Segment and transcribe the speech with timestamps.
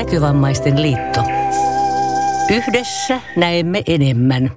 [0.00, 1.20] Näkövammaisten liitto.
[2.50, 4.50] Yhdessä näemme enemmän.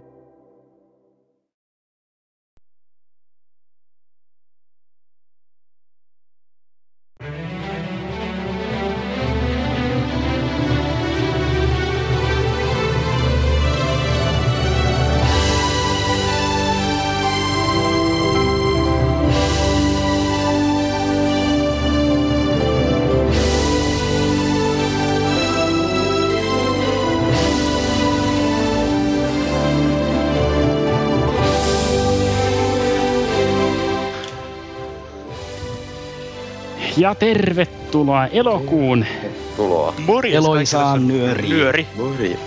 [37.14, 39.06] Ja tervetuloa elokuun
[39.56, 39.94] Tuloa.
[40.06, 41.08] Morjes Eloisaan.
[41.08, 41.88] Nyöri.
[41.96, 42.40] Mori.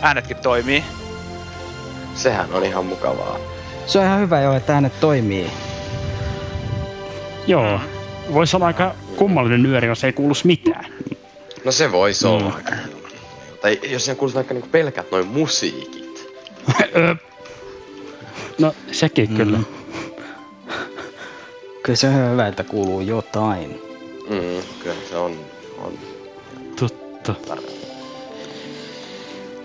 [0.00, 0.84] Äänetkin toimii.
[2.14, 3.36] Sehän on ihan mukavaa.
[3.86, 5.50] Se on ihan hyvä jo, että äänet toimii.
[7.46, 7.80] Joo.
[8.32, 10.84] Voisi olla aika kummallinen nyöri, jos ei kuulus mitään.
[11.64, 12.30] No se voisi Mm.
[12.32, 12.72] olla aika
[13.62, 16.32] Tai jos siinä kuulisi vaikka niinku pelkät noin musiikit.
[18.58, 19.36] No, sekin mm.
[19.36, 19.58] kyllä.
[21.82, 23.82] Kyllä se on hyvä, että kuuluu jotain.
[24.30, 25.36] Mm, kyllä se on,
[25.78, 25.92] on
[27.24, 27.56] Totta.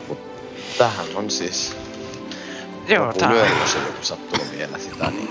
[0.08, 0.20] Mut
[0.78, 1.76] tähän on siis
[2.88, 3.34] Joo, joku tää...
[3.62, 5.30] jos joku sattunut vielä sitä, niin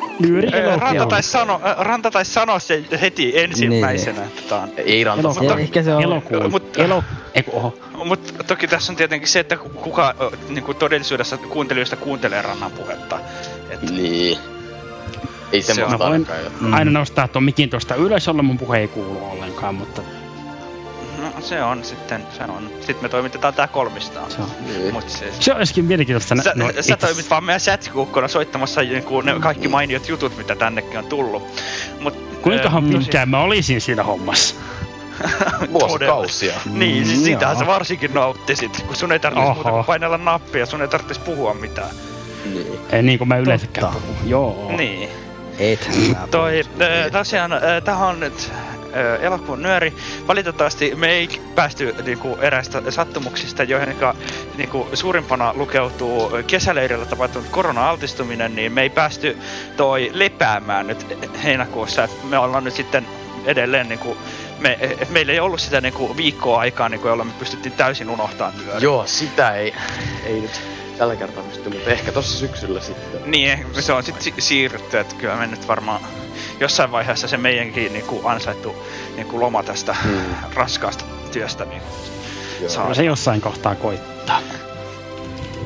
[0.81, 4.71] Ranta taisi sano, Ranta taisi sanoa se heti ensimmäisenä, että tää on.
[4.77, 5.49] ei ranta Elokuun.
[5.49, 6.03] sano Ehkä se on...
[6.03, 6.53] Elokuun.
[6.53, 7.05] Mut- Elo...
[7.35, 7.75] Eiku, oho.
[8.05, 10.15] Mutta toki tässä on tietenkin se, että kuka
[10.49, 13.19] niinku todellisuudessa kuuntelijoista kuuntelee Rannan puhetta.
[13.71, 14.56] Et, Niin.
[15.53, 16.45] Ei Se on- ainakaan.
[16.45, 16.51] jo.
[16.61, 16.73] Mm.
[16.73, 20.03] Aina nostaa tuon mikin tuosta ylös, jolle mun puhe ei kuulu ollenkaan, mutta
[21.19, 22.71] no se on sitten, se on.
[22.77, 24.31] Sitten me toimitetaan tää kolmistaan.
[24.31, 24.49] Se on.
[24.67, 24.93] Niin.
[24.95, 25.31] Mut siis...
[25.41, 26.35] se olisikin mielenkiintoista.
[26.43, 27.91] Sä, no, sä itse- toimit vaan meidän chat
[28.27, 31.43] soittamassa niinku ne kaikki mainiot jutut, mitä tännekin on tullut.
[32.01, 34.55] Mut, Kuinkahan tosi- pitkään mä olisin siinä hommassa?
[35.73, 36.55] Vuosikausia.
[36.73, 37.61] Niin, siis Mm, sitähän joo.
[37.61, 41.91] sä varsinkin nauttisit, kun sun ei tarvitsisi painella nappia, sun ei tarvitsisi puhua mitään.
[42.45, 42.67] Niin.
[42.93, 44.17] Ei niin kuin mä yleensäkään puhun.
[44.25, 44.73] Joo.
[44.77, 45.09] Niin.
[45.59, 45.91] Et
[46.31, 46.63] Toi,
[47.13, 47.51] tosiaan,
[47.85, 48.53] tähän on nyt
[49.21, 49.93] elokuun nyöri.
[50.29, 53.97] Valitettavasti me ei päästy niinku, eräistä sattumuksista, joihin
[54.57, 59.37] niinku, suurimpana lukeutuu kesäleirillä tapahtunut korona-altistuminen, niin me ei päästy
[59.77, 61.07] toi lepäämään nyt
[61.45, 62.05] heinäkuussa.
[62.05, 63.07] Et me ollaan nyt sitten
[63.45, 64.17] edelleen niinku,
[64.59, 64.79] me,
[65.11, 68.83] meillä ei ollut sitä niinku, viikkoa aikaa, niinku, jolla me pystyttiin täysin unohtamaan nyöri.
[68.83, 69.75] Joo, sitä ei,
[70.27, 73.21] ei nyt tällä kertaa pysty, mutta ehkä tossa syksyllä sitten.
[73.31, 76.01] Niin, se on sitten si- siirrytty, että kyllä me nyt varmaan
[76.61, 78.77] jossain vaiheessa se meidänkin niinku ansaittu
[79.17, 80.21] niinku loma tästä Mm.
[80.55, 81.83] raskaasta työstä niin
[82.61, 82.71] Joo.
[82.71, 82.83] saa.
[82.83, 84.41] Kyllä se jossain kohtaa koittaa.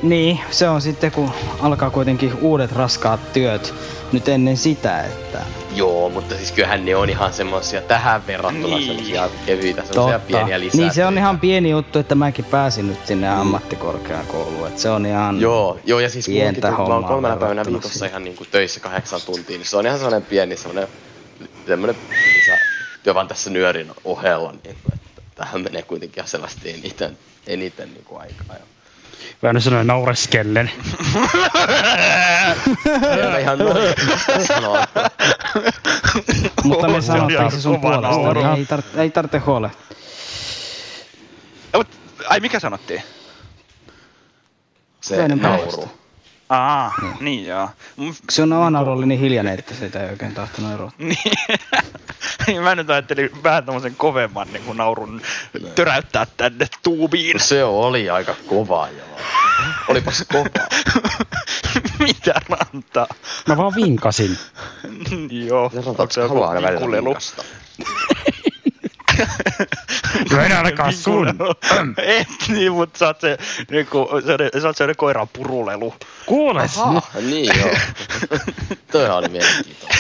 [0.03, 1.31] Niin, se on sitten kun
[1.61, 3.75] alkaa kuitenkin uudet raskaat työt
[4.13, 5.43] nyt ennen sitä, että
[5.75, 8.87] Joo, mutta siis kyllähän ne on ihan semmosia tähän verrattuna Niin.
[8.87, 10.27] semmosia kevyitä, semmosia totta.
[10.37, 10.81] pieniä lisää.
[10.81, 15.07] Niin se on ihan pieni juttu, että mäkin pääsin nyt sinne ammattikorkeakouluun, että se on
[15.07, 15.41] ihan...
[15.41, 18.09] Joo, joo, ja siis Pientä mä oon hommaa kolmena päivänä viikossa siihen.
[18.11, 20.89] ihan niinku töissä kahdeksan tuntia, niin se on ihan semmonen pieni semmonen,
[21.67, 21.97] semmonen
[22.37, 22.59] lisä
[23.03, 24.93] työ vaan tässä nyörin ohella, niin että
[25.35, 28.57] tähän menee kuitenkin ihan selvästi eniten, eniten niinku aikaa.
[28.57, 28.80] Ja...
[29.43, 30.71] Vähän nyt sanoen naureskellen.
[33.41, 33.59] Ihan.
[36.65, 38.41] Mutta me sanotaan se sun puolesta, nauru.
[38.43, 39.97] niin ei, tar- ei tarvitse huolehtia.
[42.29, 43.03] Ai mikä sanottiin?
[45.01, 46.00] Se nauru.
[46.51, 47.69] Aa, niin joo.
[47.97, 50.95] Mm, Se on nauru oli niin hiljainen, että sitä ei oikein tahtonut erota.
[52.47, 52.63] Niin.
[52.63, 55.23] mä nyt ajattelin vähän tommosen kovemman niin kuin naurun
[55.75, 57.41] töräyttää tänne tuubiin.
[57.41, 59.07] Se oli aika kova joo.
[59.89, 60.69] Olipas kova.
[61.99, 63.07] Mitä rantaa?
[63.49, 64.39] Mä vaan vinkasin.
[65.31, 65.71] Joo.
[65.75, 66.55] Se Onko se joku haluaa
[70.31, 71.29] No en ainakaan sun.
[71.97, 73.39] Et niin, mutta sä oot se,
[73.71, 75.95] niinku, se, sä oot se koiran purulelu.
[76.27, 76.97] Kuules nyt.
[76.97, 77.71] Ah, niin joo.
[78.93, 79.99] Toi oli mielenkiintoinen.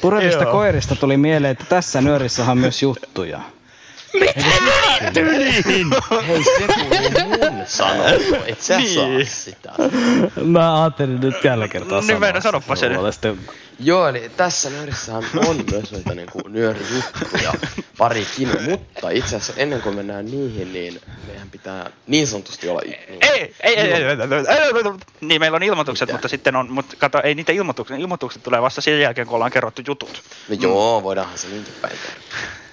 [0.00, 3.40] Purevista koirista tuli mieleen, että tässä nyörissä on myös juttuja.
[5.14, 5.90] Tyliin!
[6.26, 8.08] Hei, se tuli mun sanoa.
[8.46, 8.94] Et sä Niin.
[8.94, 9.72] saa sitä.
[10.44, 12.98] Mä ajattelin nyt tällä kertaa Niin, Venä, sanoppa se nyt.
[13.10, 13.38] Sitten...
[13.80, 17.52] Joo, eli tässä nyörissähän on myös noita niinku nyörijuttuja
[17.98, 22.80] parikin, mutta itse asiassa ennen kuin mennään niihin, niin meidän pitää niin sanotusti olla...
[22.84, 26.14] Niin, Ei, ei, ei, ei, ei, ei, ei, ei, Niin, meillä on ilmoitukset, Mitä?
[26.14, 29.50] mutta sitten on, mutta kato, ei niitä ilmoituksia, ilmoitukset tulee vasta sen jälkeen, kun ollaan
[29.52, 30.22] kerrottu jutut.
[30.48, 32.20] No joo, voidaanhan se niinkin päin tehdä.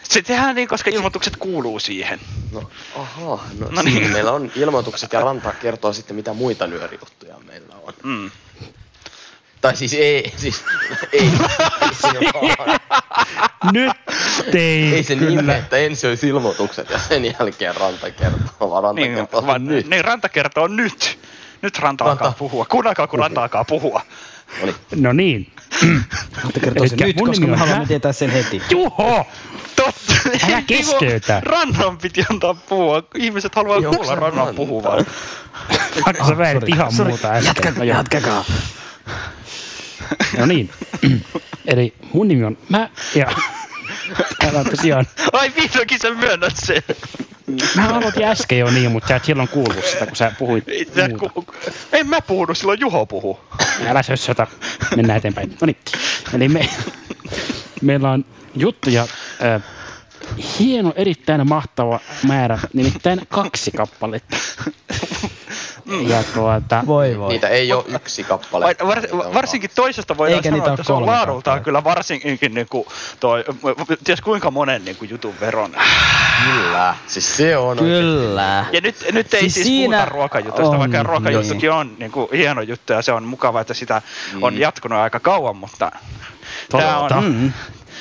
[0.09, 2.19] Se tehdään niin, koska ilmoitukset kuuluu siihen.
[2.51, 3.95] No, aha, no, No niin.
[3.95, 4.11] niin.
[4.11, 7.93] meillä on ilmoitukset ja Ranta kertoo sitten mitä muita nyörijuttuja meillä on.
[8.03, 8.31] Mm.
[9.61, 10.63] Tai siis ei, siis
[11.13, 11.31] ei.
[13.71, 13.91] Nyt
[14.53, 15.41] Ei, Ei se kyllä.
[15.41, 19.65] niin, että ensin olisi ilmoitukset ja sen jälkeen ranta kertoo, vaan ranta Niin, kertoo vaan,
[19.65, 19.89] nyt.
[19.89, 21.19] niin, Ranta kertoo nyt.
[21.61, 22.23] Nyt Ranta, Ranta.
[22.25, 22.65] alkaa puhua.
[22.65, 24.01] Kuunnelkaa, kun Ranta alkaa puhua.
[24.63, 24.75] Niin.
[24.95, 25.51] No niin.
[26.43, 28.61] Mutta kertoo se Elikkä nyt, koska me haluamme tietää sen heti.
[28.69, 29.27] Juho!
[29.75, 30.13] Totta.
[30.47, 31.41] Älä keskeytä.
[31.45, 33.03] Rannan piti antaa puhua.
[33.15, 35.05] Ihmiset haluaa Joo, kuulla Rannan puhuvan.
[36.05, 37.53] Vaikka sä väitit ihan Sori, muuta äsken.
[37.55, 37.97] jatka- No joo.
[37.97, 38.45] Jatkakaa.
[40.37, 40.69] No niin.
[41.65, 43.25] Eli mun nimi on mä ja
[44.53, 46.83] on tosiaan, Ai vihdoinkin sä myönnät sen.
[47.75, 50.63] mä aloitin äsken jo niin, mutta sä et silloin kuullut sitä, kun sä puhuit
[51.19, 51.29] muuta.
[51.33, 51.45] ku-
[51.93, 53.39] en mä puhunut, silloin Juho puhu.
[53.87, 54.47] Älä sössötä.
[54.95, 55.57] Mennään eteenpäin.
[55.61, 55.77] No niin.
[56.33, 56.69] Eli me,
[57.81, 58.25] meillä on
[58.55, 59.07] juttuja.
[59.43, 59.61] Äh,
[60.59, 64.37] hieno, erittäin mahtava määrä, nimittäin kaksi kappaletta.
[66.07, 67.29] Ja tuota, Voi voi.
[67.29, 68.75] Niitä ei ole yksi kappale.
[68.87, 72.67] Var, on varsinkin toisesta voidaan Eikä sanoa, niitä että se on laadultaan kyllä varsinkin niin
[72.69, 72.85] kuin
[73.19, 73.43] toi,
[74.03, 75.75] ties kuinka monen niin kuin jutun veron.
[76.43, 76.95] Kyllä.
[77.07, 78.65] Siis se on Kyllä.
[78.71, 81.71] Ja nyt, nyt ei Siis siis, siinä puhuta ruokajutusta, on, vaikka ruokajuttukin niin.
[81.71, 84.01] on niin kuin, hieno juttu ja se on mukava, että sitä
[84.41, 84.59] on Mm.
[84.59, 85.91] jatkunut aika kauan, mutta
[86.69, 87.53] tämä on, Mm.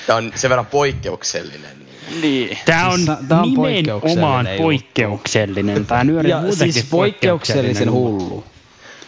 [0.06, 1.83] Tämä on sen verran poikkeuksellinen.
[2.10, 2.58] Niin- niin.
[2.64, 5.86] Tämä on, Siis tää on nimenomaan poikkeuksellinen poikkeuksellinen.
[5.86, 8.44] Tämä nyöri Ja muutenkin siis poikkeuksellisen hullu.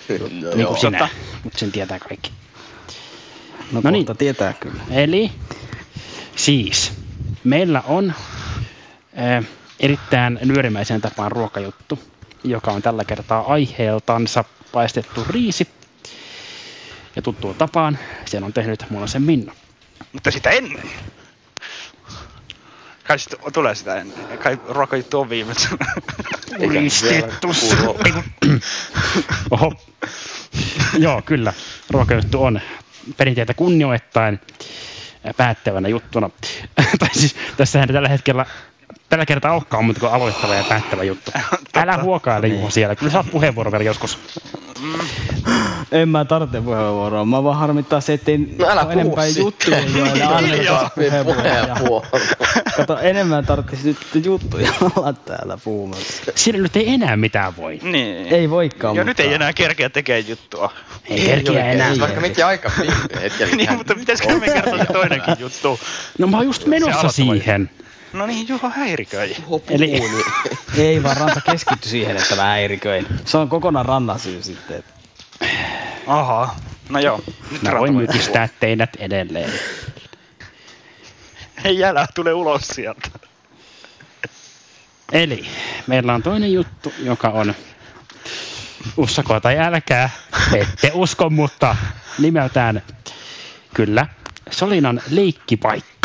[0.09, 0.69] No, Niin joo.
[0.71, 1.09] kuin sinä,
[1.45, 2.31] mutta sen tietää kaikki.
[3.73, 4.07] No, No niin.
[4.19, 4.83] tietää kyllä.
[4.91, 5.31] Eli
[6.37, 6.93] siis
[7.45, 8.15] meillä on
[9.19, 9.45] äh,
[9.81, 11.99] erittäin nyörimäisen tapaan ruokajuttu,
[12.45, 15.69] joka on tällä kertaa aiheeltansa paistettu riisi.
[17.17, 19.53] Ja tuttuun tapaan sen on tehnyt mulla sen Minna.
[20.13, 20.83] Mutta sitä ennen.
[23.09, 24.39] Kai sit tulee sitä ennen.
[24.39, 28.61] Kai ruokajuttu on Ei kun-
[29.51, 29.73] Oho.
[30.99, 31.53] Joo, kyllä.
[31.91, 32.61] Ruokajuttu on
[33.17, 34.41] perinteitä kunnioittain
[35.25, 36.31] ää, päättävänä juttuna.
[36.99, 38.47] tai siis tässähän tällä hetkellä
[39.09, 41.31] tällä kertaa olekaan muuta kuin aloittava ja päättävä juttu.
[41.75, 42.97] Älä huokaile Juho siellä.
[42.97, 44.19] Kyllä saat puheenvuoron vielä joskus.
[45.93, 47.25] En mä tarvitse puheenvuoroa.
[47.25, 49.43] Mä vaan harmittaa se, ettei No älä enempää sitten.
[49.45, 51.67] juttuja, joille annetaan puheenvuoroja.
[51.79, 52.07] Puheenvuoro.
[52.77, 56.23] Kato, enemmän tarvitsisi nyt juttuja olla täällä puhumassa.
[56.35, 57.79] Siinä nyt ei enää mitään voi.
[57.83, 58.27] niin.
[58.27, 59.23] Ei voikaan, Ja mutta...
[59.23, 60.73] nyt ei enää kerkeä tekemään juttua.
[61.11, 61.87] Ei kerkiä enää.
[61.89, 62.71] Siis Vaikka mekin aika
[63.57, 65.81] niin, mutta pitäisikö me kertoa se toinenkin juttu?
[66.19, 67.71] No mä oon just menossa siihen.
[68.13, 69.37] No niin, Juho häiriköi.
[69.71, 70.03] Eli
[70.79, 73.07] Ei vaan Ranta keskitty siihen, että mä häiriköin.
[73.25, 74.77] Se on kokonaan rannan syy sitten.
[74.79, 74.96] että-
[76.07, 76.57] Aha.
[76.89, 77.21] No joo.
[77.51, 79.51] Nyt mä voin voi mykistää teidät edelleen.
[79.51, 79.87] puhua.
[81.65, 83.09] Ei älä, tule ulos sieltä.
[85.13, 85.47] Eli
[85.87, 87.55] meillä on toinen juttu, joka on
[88.97, 90.11] uskokaa tai älkää,
[90.55, 91.77] ette usko, mutta
[92.19, 92.83] nimeltään
[93.75, 94.07] kyllä
[94.51, 95.96] Solinan leikkipaikka.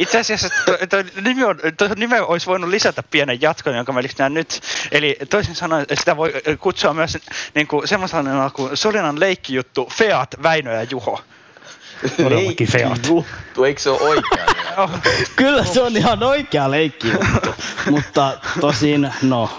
[0.00, 0.48] Itse asiassa
[0.88, 4.60] tuo nimi, on, to, nime olisi voinut lisätä pienen jatkon, jonka mä lisään nyt.
[4.92, 7.18] Eli toisin sanoen sitä voi kutsua myös
[7.54, 11.20] niin kuin semmoisena kuin Solinan leikkijuttu Feat, Väinö ja Juho.
[12.16, 13.06] Todellakin feat.
[13.06, 14.46] Juttu, eikö se ole oikea?
[14.76, 14.90] Oh,
[15.36, 17.54] Kyllä se on ihan oikea leikki juttu.
[17.90, 19.50] mutta tosin, no,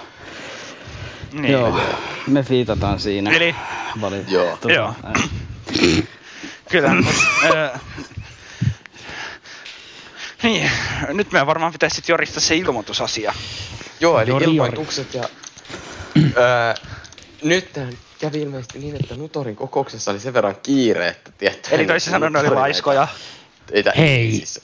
[1.31, 1.51] niin.
[1.51, 1.79] joo,
[2.27, 3.31] me fiitataan siinä.
[3.31, 3.55] Eli
[4.01, 4.57] Valit- Joo.
[4.57, 4.93] tota, Joo.
[6.69, 6.89] kyllä.
[7.45, 7.69] ö,
[10.43, 10.71] niin,
[11.07, 13.33] nyt meidän varmaan pitäisi sitten joristaa se ilmoitusasia.
[14.00, 14.55] Joo, eli Jori, jori.
[14.55, 15.24] ilmoitukset ja...
[16.38, 16.74] öö,
[17.43, 17.69] nyt
[18.19, 21.69] kävi ilmeisesti niin, että Nutorin kokouksessa oli sen verran kiire, että tietty...
[21.75, 23.07] Eli toisin sanoen ne oli laiskoja.
[23.71, 24.31] Ei, tä- Hei.
[24.31, 24.62] Siis,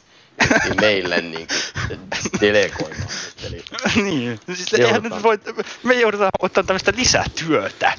[0.50, 1.48] tehtiin meille niin
[1.88, 2.00] kuin
[2.42, 3.08] delegoimaan.
[3.48, 3.64] Eli
[3.96, 4.82] niin, siis Joudutaan.
[4.82, 5.40] eihän nyt voi,
[5.84, 7.94] me joudutaan ottaa tämmöistä lisätyötä.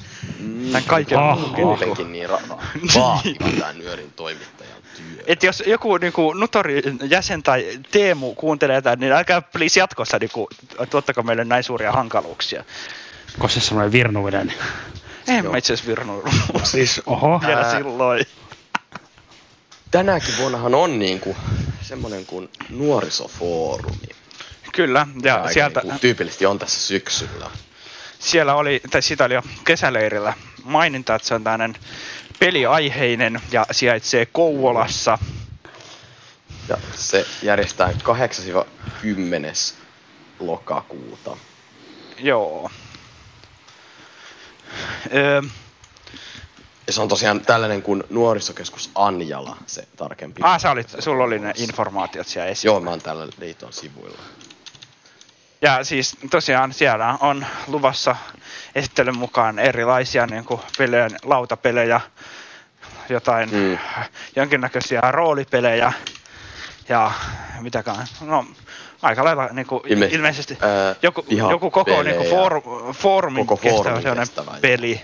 [0.71, 1.35] Tämän kaiken Aha.
[1.35, 1.55] muun.
[1.55, 2.49] muutenkin niin ra-
[2.95, 4.58] vaativa tämä nyörin toimittajan
[5.15, 5.23] työ.
[5.27, 10.49] Et jos joku niinku, Nutorin jäsen tai Teemu kuuntelee tämän, niin älkää please jatkossa niinku,
[10.89, 12.63] tuottako meille näin suuria hankaluuksia.
[13.39, 14.53] Koska se semmoinen virnuinen.
[15.27, 15.51] En Joo.
[15.51, 17.41] mä itse asiassa siis Oho.
[17.47, 17.77] vielä Ää.
[17.77, 18.25] silloin.
[19.91, 21.37] Tänäkin vuonnahan on niin kuin
[21.81, 24.09] semmoinen kuin nuorisofoorumi.
[24.73, 27.49] Kyllä, ja Aika sieltä, Niin kuin tyypillisesti on tässä syksyllä.
[28.19, 31.75] siellä oli, tai siitä oli jo kesäleirillä maininta, että se on tämmöinen
[32.39, 35.17] peliaiheinen ja sijaitsee Kouvolassa.
[36.69, 39.73] Ja se järjestetään 8-10.
[40.39, 41.37] lokakuuta.
[42.19, 42.69] Joo.
[45.13, 45.41] Öö,
[46.87, 50.41] Ja se on tosiaan tällainen kuin nuorisokeskus Anjala, se tarkempi.
[50.43, 52.69] ah, sä olit, sulla oli ne informaatiot siellä esiin.
[52.69, 54.19] Joo, mä oon tällä liiton sivuilla.
[55.61, 58.15] Ja siis tosiaan siellä on luvassa
[58.75, 62.01] esittelyn mukaan erilaisia niin kuin pelejä, lautapelejä,
[63.09, 63.77] jotain Mm.
[64.35, 65.93] jonkinnäköisiä roolipelejä
[66.89, 67.11] ja
[67.59, 68.07] mitäkään.
[68.21, 68.45] No,
[69.01, 72.03] aika lailla niinku, Ilme- ilmeisesti ää, joku, joku koko pelejä.
[72.03, 72.61] niinku, foor,
[72.93, 75.01] foorumin Koko kestävä peli.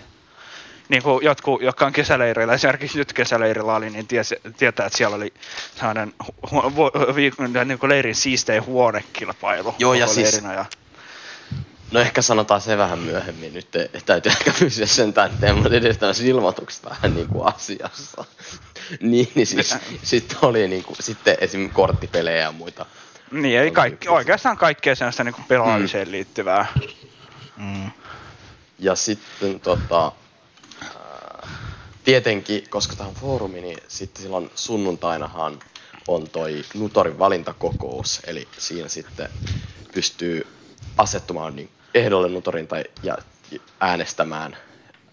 [0.89, 5.15] Niin kuin jotkut, jotka on kesäleirillä, esimerkiksi nyt kesäleirillä oli, niin ties, tietää, että siellä
[5.15, 5.33] oli
[5.75, 9.75] sellainen hu- hu- viikon, niin kuin leirin siistein huonekilpailu.
[9.79, 10.65] Joo, ja siis- ja
[11.91, 16.85] No ehkä sanotaan se vähän myöhemmin nyt, että täytyy ehkä pysyä sentään teeman edestä ilmoitukset
[16.85, 18.25] vähän niin kuin asiassa.
[19.01, 21.69] niin, niin siis sitten oli niin kuin, sitten esim.
[21.69, 22.85] korttipelejä ja muita.
[23.31, 26.65] Niin, ei kaikki, oikeastaan kaikkea sellaista niin kuin pelaamiseen liittyvää.
[28.79, 30.11] Ja sitten tota,
[32.05, 35.59] tietenkin, koska tämä on foorumi, niin sitten silloin sunnuntainahan
[36.07, 39.29] on toi Nutorin valintakokous, eli siinä sitten
[39.93, 40.47] pystyy
[40.97, 43.17] asettumaan niin ehdolle Nutorin tai ja
[43.79, 44.57] äänestämään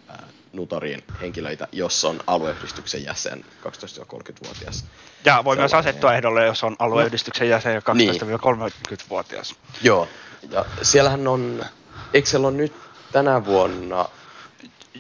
[0.09, 4.85] ää, Nutorin henkilöitä, jos on alueyhdistyksen jäsen 12-30-vuotias.
[5.25, 9.55] Ja voi myös asettua ehdolle, jos on alueyhdistyksen jäsen ja 12-30-vuotias.
[9.83, 10.09] Joo,
[10.51, 11.65] ja siellähän on,
[12.15, 12.73] eikö siellä on nyt
[13.13, 14.09] tänä vuonna...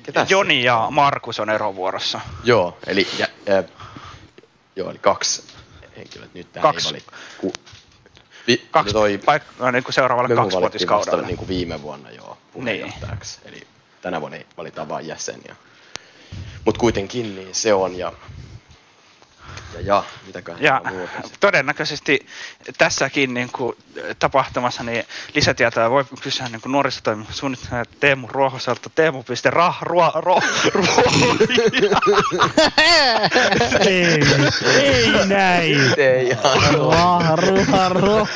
[0.02, 2.20] ketäs se- Joni ja Markus on erovuorossa.
[2.44, 3.62] Joo, eli, ja, ja,
[4.76, 5.42] joo, eli kaksi
[5.96, 6.88] henkilöä nyt tähän Kaksi.
[6.88, 7.06] ei valit.
[7.38, 7.52] Ku,
[8.46, 11.26] vi, Kaksi toi paikkaa niin kuin seuraavalle kaksivuotiskaudelle.
[11.26, 13.40] niin kuin viime vuonna joo puheenjohtajaksi.
[13.44, 13.66] Eli
[14.02, 15.56] tänä vuonna valitaan vain jäseniä.
[16.64, 18.12] Mutta kuitenkin niin se on ja,
[19.74, 20.82] ja, ja mitäköhän Ja
[21.40, 22.26] todennäköisesti
[22.78, 23.76] tässäkin niin kuin,
[24.18, 28.90] tapahtumassa niin lisätietoja voi kysyä niin kuin nuorisotoimen suunnittelija Teemu Ruohoselta.
[28.94, 30.40] Teemu.rah, ruo, ro,
[30.74, 31.98] ruoholia.
[33.86, 34.20] ei,
[34.82, 35.78] ei näin.
[35.96, 36.96] Ei ihan ole.
[36.96, 38.28] Haru, haru.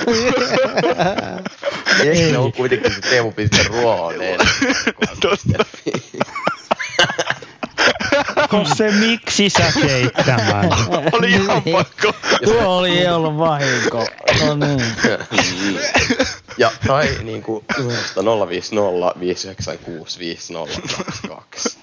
[2.04, 4.40] Ei se on kuitenkin se Teemu piste ruohonen.
[5.20, 5.64] Totta.
[8.50, 10.70] Kun se miksi sä teit tämän?
[11.12, 12.12] Oli ihan pakko.
[12.44, 14.06] Tuo oli ollut vahinko.
[14.46, 14.82] No niin.
[16.58, 21.78] Ja tai niinku numerosta 050 596 5022.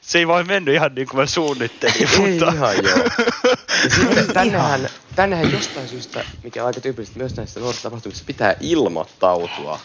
[0.00, 2.52] Se ei vain mennyt ihan niin kuin mä suunnittelin, Ei mutta...
[2.52, 2.98] ihan joo.
[3.84, 8.54] Ja sitten tännehän, tännehän jostain syystä, mikä on aika tyypillistä myös näissä nuorissa tapahtumissa, pitää
[8.60, 9.80] ilmoittautua.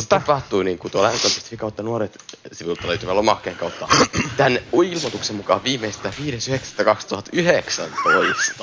[0.00, 0.16] Totta.
[0.16, 2.18] Se tapahtuu niin kuin tuolla NK.fi kautta nuoret
[2.52, 3.88] sivulta löytyvän lomakkeen kautta.
[4.36, 6.14] Tämän ilmoituksen mukaan viimeistään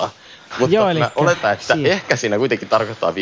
[0.01, 0.09] 5.9.2019.
[0.59, 1.89] Mutta Joo, mä oletan, että siinä.
[1.89, 3.17] ehkä siinä kuitenkin tarkoittaa 5.9.2021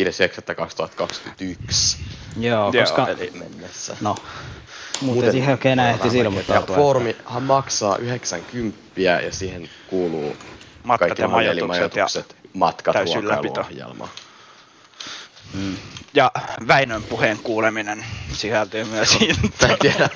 [2.40, 3.08] Joo, Joo, koska...
[3.08, 3.96] eli mennessä.
[4.00, 4.16] No.
[5.00, 6.76] Muuten siihen oikein enää ehtisi Ja ilmoittautua.
[6.76, 10.36] foorumihan maksaa 90 ja siihen kuuluu
[10.84, 12.06] Matkat kaikki ja majoitukset, ja
[12.54, 13.14] matkat, täysi
[15.54, 15.92] ruokailuohjelma.
[16.14, 16.30] Ja
[16.68, 19.18] Väinön puheen kuuleminen sisältyy myös.
[19.62, 20.08] Mä en tiedä,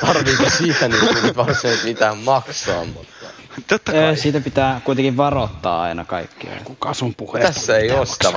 [0.00, 3.26] tarviiko siitä niin nyt varsinaisesti mitään maksaa, mutta
[3.66, 4.16] Totta Ö, kai.
[4.16, 6.50] Siitä pitää kuitenkin varoittaa aina kaikkia.
[6.64, 7.52] Kuka sun puheesta?
[7.52, 8.32] tässä ei ole sitä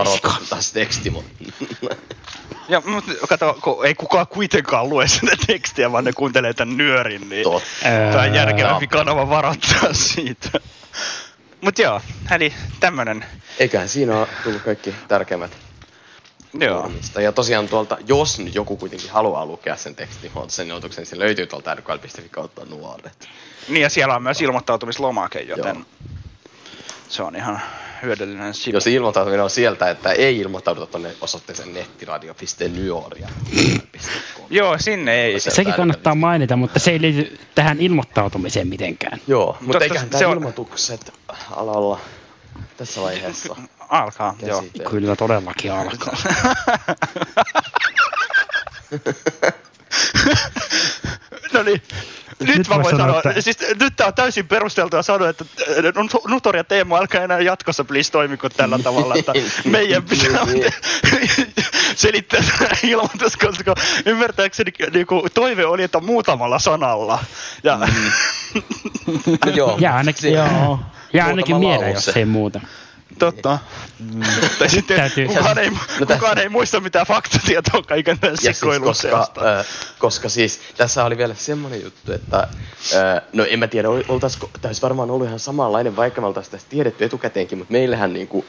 [0.50, 1.30] tässä teksti, mutta
[2.70, 7.30] Ja mutta kato, kun ei kukaan kuitenkaan lue sitä tekstiä, vaan ne kuuntelee tämän nyörin,
[7.30, 7.68] niin totta.
[7.82, 10.50] tämä on järkevämpi kanava varoittaa siitä.
[11.62, 13.26] Mut joo, eli tämmönen,
[13.60, 15.52] Eiköhän siinä ole tullut kaikki tärkeimmät
[16.60, 16.92] joo.
[17.22, 21.20] Ja tosiaan tuolta, jos nyt joku kuitenkin haluaa lukea sen tekstin, sen ilmoituksen, niin se
[21.20, 23.30] löytyy tuolta rkl.fi kautta nuoret.
[23.70, 25.86] Niin ja siellä on myös ilmoittautumislomake, joten Joo.
[27.10, 27.62] se on ihan
[28.04, 28.76] hyödyllinen sivu.
[28.78, 33.30] Jos ilmoittautuminen on sieltä, että ei ilmoittauduta tuonne osoitteeseen nettiradio.nyoria.
[34.50, 35.40] Joo, sinne ei.
[35.40, 39.20] Se- Sekin kannattaa mainita, mutta se ei liity tähän ilmoittautumiseen mitenkään.
[39.28, 41.14] Joo, mutta eiköhän se tämä on- ilmoitukset
[41.52, 42.00] ala olla
[42.78, 43.56] tässä vaiheessa
[43.90, 44.62] Alkaa, joo.
[44.62, 44.90] käsitelty.
[44.90, 46.16] Kyllä todellakin alkaa.
[51.54, 51.82] No niin.
[52.40, 55.30] Nyt, Nyt mä voi voin sanoa, sanoa, että- siis nyt tää on täysin perusteltua sanoa,
[55.30, 55.46] että
[55.96, 59.34] Nut- Nutor ja Teemu älkää enää jatkossa please toimiko tällä tavalla, että
[59.66, 60.74] meidän pitää Niin.
[61.96, 63.76] selittää tämä ilmoitus, koska
[64.06, 67.20] ymmärtääkseni niinku, toive oli, että muutamalla sanalla.
[67.64, 67.78] Ja
[69.46, 70.80] No joo, Ja ainakin, se- joo.
[71.14, 72.60] Ja ainakin mieleen, jos ei muuta.
[73.20, 73.60] Totta.
[74.60, 79.32] Tai sitten Täytyy- kukaan, ei, No kukaan ei muista mitään faktatietoa kaiken tämän siis koska,
[79.60, 79.66] äh,
[80.00, 84.50] koska siis tässä oli vielä semmoinen juttu, että äh, no en mä tiedä, ol- oltaisiko,
[84.62, 88.46] tämä olisi varmaan ollut ihan samanlainen, vaikka me oltaisiin tästä tiedetty etukäteenkin, mutta meillähän niinku,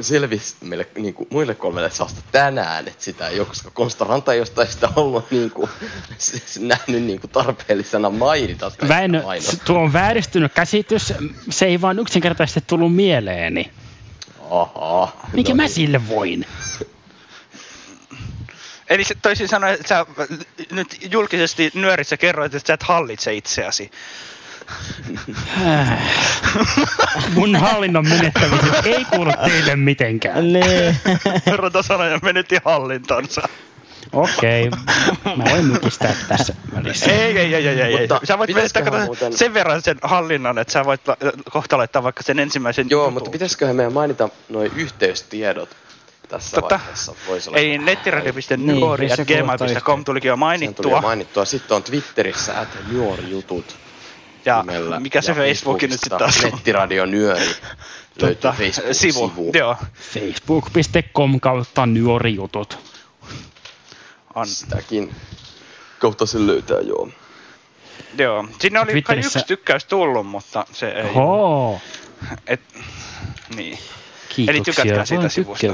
[0.00, 4.38] selvisi meille niinku, muille kolmelle saasta tänään, että sitä ei ole, koska Konsta Ranta ei
[4.38, 5.68] jostain sitä ollut niinku,
[6.18, 8.72] s- s- nähnyt niinku tarpeellisena mainita.
[8.88, 9.54] Väinö, mainostaa.
[9.64, 11.12] tuo on vääristynyt käsitys.
[11.50, 13.70] Se ei vaan yksinkertaisesti tullut mieleeni.
[14.50, 15.16] Aha.
[15.32, 15.72] Mikä no mä niin.
[15.72, 16.46] sille voin?
[18.90, 20.06] Eli se, toisin sanoen, että sä
[20.72, 23.90] nyt julkisesti nyörissä kerroit, että sä et hallitse itseäsi.
[27.34, 30.52] Mun hallinnon menettämiset ei kuulu teille mitenkään.
[30.52, 30.96] Nee.
[31.56, 33.48] Rotasanoja menetti hallintonsa.
[34.12, 34.70] Okei,
[35.36, 37.12] mä voin mykistää tässä välissä.
[37.12, 38.00] Ei, ei, ei, ei, ei.
[38.00, 41.16] Mutta Sä voit menettää muuten- sen verran sen hallinnan, että sä voit la-
[41.50, 43.12] kohta laittaa vaikka sen ensimmäisen Joo, jutun.
[43.12, 45.68] mutta pitäisiköhän meidän mainita noin yhteystiedot
[46.28, 46.78] tässä Totta.
[46.80, 47.14] vaiheessa?
[47.28, 50.90] Voisi olla Ei Niin, nettiradio.nuori jos at se kuulostaa gmail.com tulikin jo Sehän tuli jo
[50.90, 51.00] mainittua.
[51.00, 51.44] mainittua.
[51.44, 53.76] Sitten on Twitterissä, että Nuorijutut
[54.44, 55.00] Ja nimellä.
[55.00, 56.50] mikä se Ja Facebook nyt sitten taas on?
[56.50, 57.46] Nettiradio Nyöri.
[58.20, 59.28] Löytyy Tota, Facebook-sivu.
[59.28, 59.52] sivu.
[59.54, 59.76] Joo,
[60.12, 62.93] Facebook.com kautta nuorijutut.
[64.34, 64.46] On.
[64.46, 65.14] Sitäkin
[65.98, 67.08] kautta sen löytää, joo.
[68.18, 68.48] Joo.
[68.60, 71.14] Sinne oli kai yksi tykkäys tullut, mutta se ei...
[71.14, 71.80] Hoo,
[72.46, 72.60] Et,
[73.56, 73.78] niin.
[74.28, 75.66] kiitoksia tykätkää siitä sivusta.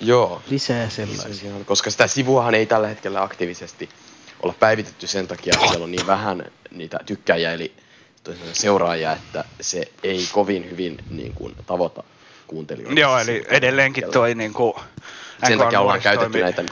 [0.00, 0.42] Joo.
[0.50, 1.34] Lisää sellaisia.
[1.34, 3.88] Se on- Koska sitä sivuahan ei tällä hetkellä aktiivisesti
[4.42, 7.72] olla päivitetty sen takia, että siellä on niin vähän niitä tykkäjiä, eli
[8.52, 12.02] seuraajia, että se ei kovin hyvin niin kuin, tavoita
[12.46, 13.00] kuuntelijoita.
[13.00, 14.22] Joo, se eli edelleenkin hetkellä.
[14.26, 14.80] toi niinku...
[15.46, 16.64] Sen takia ollaan käytetty näitä,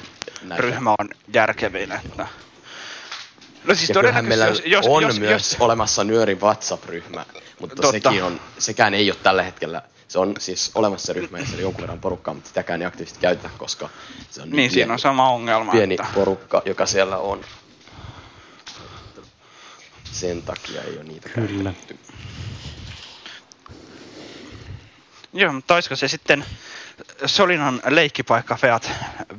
[0.43, 2.27] näitä ryhmä on järkevin, että...
[3.65, 7.27] No siis Ja todennäköisesti, jos, on jos, myös jos, olemassa Nyörin WhatsApp-ryhmä,
[7.61, 7.91] mutta Totta.
[7.91, 11.63] sekin on, sekään ei ole tällä hetkellä, se on siis olemassa ryhmä ja siellä on
[11.63, 13.89] jonkun verran porukkaa, mutta sitäkään ei aktiivisesti käytetä, koska
[14.31, 16.07] se on niin siinä pieni, on sama ongelma, pieni että...
[16.15, 17.41] porukka, joka siellä on.
[20.13, 21.73] Sen takia ei ole niitä Kyllä.
[21.73, 21.99] käytetty.
[25.33, 26.45] Joo, mutta olisiko se sitten
[27.27, 28.91] Solinan leikkipaikka Feat,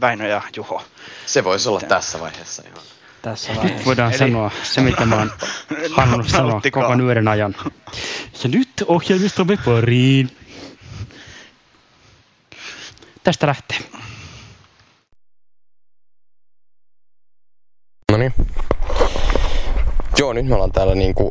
[0.01, 0.81] Väinö ja Juho?
[1.25, 2.83] Se voisi olla tässä vaiheessa ihan.
[3.21, 3.85] Tässä Nyt vaiheessa.
[3.85, 5.31] voidaan Eli- sanoa se, mitä mä oon
[5.97, 7.55] halunnut sanoa koko nuoren ajan.
[8.43, 10.37] Ja nyt ohjelmistomme pariin.
[13.23, 13.77] Tästä lähtee.
[18.11, 18.33] No niin.
[20.17, 21.29] Joo, nyt me ollaan täällä niinku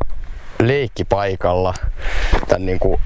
[0.63, 1.73] leikkipaikalla
[2.47, 3.01] tämän, niinku,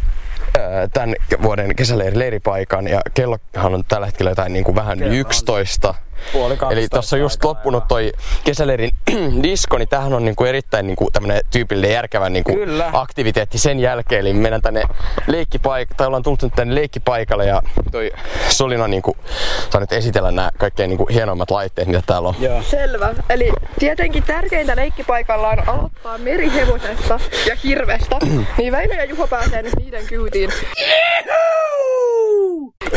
[0.93, 5.93] tämän vuoden kesäleiri leiripaikan ja kellohan on tällä hetkellä jotain niinku vähän yli 11.
[6.33, 8.11] Puoli Eli 12 tuossa on just loppunut toi
[8.43, 8.91] kesäleirin
[9.43, 12.89] disko, niin tämähän on niinku erittäin niinku tämmönen tyypillinen järkevä niinku Kyllä.
[12.93, 14.21] aktiviteetti sen jälkeen.
[14.21, 14.83] Eli me mennään tänne
[15.27, 18.11] leikkipaikalle, tai ollaan tultu nyt tänne leikkipaikalle ja toi
[18.49, 19.17] Solina niinku
[19.69, 22.35] saa nyt esitellä nämä kaikkein niinku hienoimmat laitteet, mitä täällä on.
[22.39, 22.61] Joo.
[22.61, 23.13] Selvä.
[23.29, 28.19] Eli tietenkin tärkeintä leikkipaikalla on aloittaa merihevosesta ja hirvestä.
[28.57, 30.46] niin Väinö ja Juho pääsee nyt niiden kyytiin.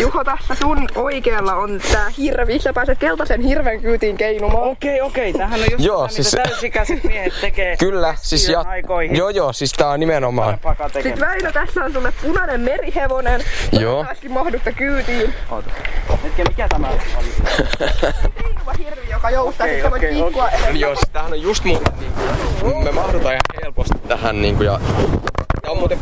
[0.01, 2.59] Juho, tässä sun oikealla on tää hirvi.
[2.59, 4.63] Sä pääset keltaisen hirven kyytiin keinumaan.
[4.69, 5.33] Okei, okei.
[5.33, 7.77] Tämähän on just Joo, sitä, siis- mitä täysikäiset miehet tekee.
[7.77, 9.17] Kyllä, siis ja, aikoihin.
[9.17, 10.59] joo joo, siis tää on nimenomaan.
[10.93, 11.21] Sitten.
[11.21, 13.41] Väinö, tässä on sulle punainen merihevonen.
[13.73, 13.83] Joo.
[13.83, 15.35] Toivottavasti mahdutte kyytiin.
[16.23, 16.99] Hetken, mikä tämä on?
[18.43, 19.65] Keinuva hirvi, joka joustaa.
[19.65, 20.73] Okay, Sitten voit okei, liikkua okay.
[20.77, 25.30] Joo, siis tämähän on just muuten niinku, me mahdutaan ihan helposti tähän niinku ja Tää
[25.71, 25.99] on muuten,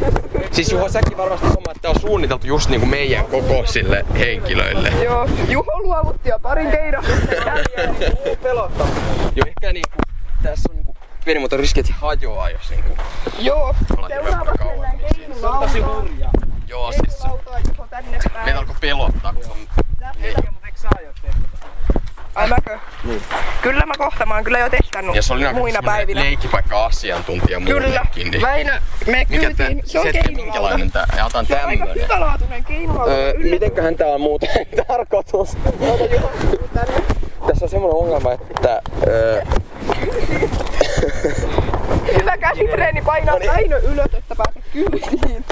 [0.53, 4.89] siis Juho säkin varmasti huomaat, että tää on suunniteltu just niinku meidän kokoisille henkilöille.
[5.05, 7.97] Joo, Juho luovutti jo parin jälkeen.
[8.43, 8.87] Pelottaa.
[9.35, 9.97] Joo, ehkä niinku,
[10.43, 12.97] tässä on niinku pieni muuten riski, että se hajoaa, jos niinku,
[13.39, 14.79] Joo, ollaan hirveän seuraavaksi kauan.
[14.81, 15.01] mennään
[15.61, 16.03] Tosi keinulautaan.
[16.03, 16.31] hurjaa.
[16.69, 18.45] Joo, siis se, Keinulautaan Juho tänne päin.
[18.45, 19.59] meitä alkoi pelottaa, kun on
[20.23, 21.39] Eikä, mutta eikö sä aiot tehdä?
[22.39, 22.79] Ai mäkö?
[23.05, 23.23] Niin.
[23.63, 26.21] Kyllä mä kohta, mä oon kyllä jo testannut ja se oli muina päivinä.
[26.21, 27.81] leikkipaikka-asiantuntija Kyllä.
[27.81, 28.31] muillekin.
[28.31, 28.43] Niin.
[28.43, 29.83] Väinö, me Mikä kyytiin.
[29.85, 31.07] Se on se, minkälainen tää?
[31.17, 33.13] Ja otan Se on aika hyvälaatuinen keinulauta.
[33.13, 34.49] Öö, mitenköhän tää on muuten
[34.89, 35.57] tarkoitus?
[37.47, 39.43] Tässä on semmoinen ongelma, että öö,
[42.21, 45.45] Hyvä käsitreeni painaa Väinö ylös, että pääset kyytiin.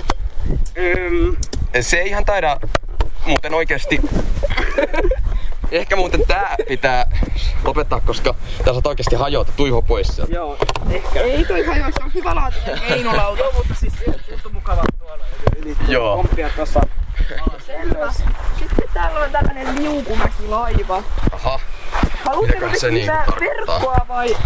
[1.81, 2.61] Se ei ihan taida
[3.27, 4.01] muuten oikeesti.
[5.70, 7.11] Ehkä muuten tää pitää
[7.64, 10.35] lopettaa, koska tää saat oikeesti hajota tuiho pois sieltä.
[10.35, 10.57] Joo,
[10.90, 11.20] ehkä.
[11.20, 13.42] Ei toi hajoa, se on hyvälaatuinen keinulauta.
[13.55, 15.24] Mutta siis sieltä tuntuu mukavaa tuolla
[15.57, 16.16] yli Joo.
[16.16, 16.81] komppia tuossa.
[17.66, 18.12] Selvä.
[18.59, 21.02] Sitten täällä on tällainen liukumäkilaiva.
[21.33, 21.61] Aha.
[22.24, 23.40] Haluatteko se tarkoittaa?
[23.40, 24.37] verkkoa vai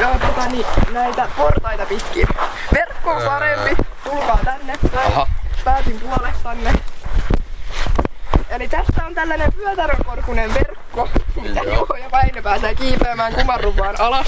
[0.00, 2.26] ja, tota, niin, näitä portaita pitkin?
[2.74, 3.82] Verkko on parempi.
[4.04, 4.74] Tulkaa tänne.
[5.06, 5.26] Aha.
[5.64, 6.72] Päätin puolestanne.
[8.52, 11.08] Eli tästä on tällainen pyötärönkorkunen verkko,
[11.42, 11.60] mitä.
[11.60, 14.26] Juho ja Väinö pääsee kiipeämään kumarruvaan alas.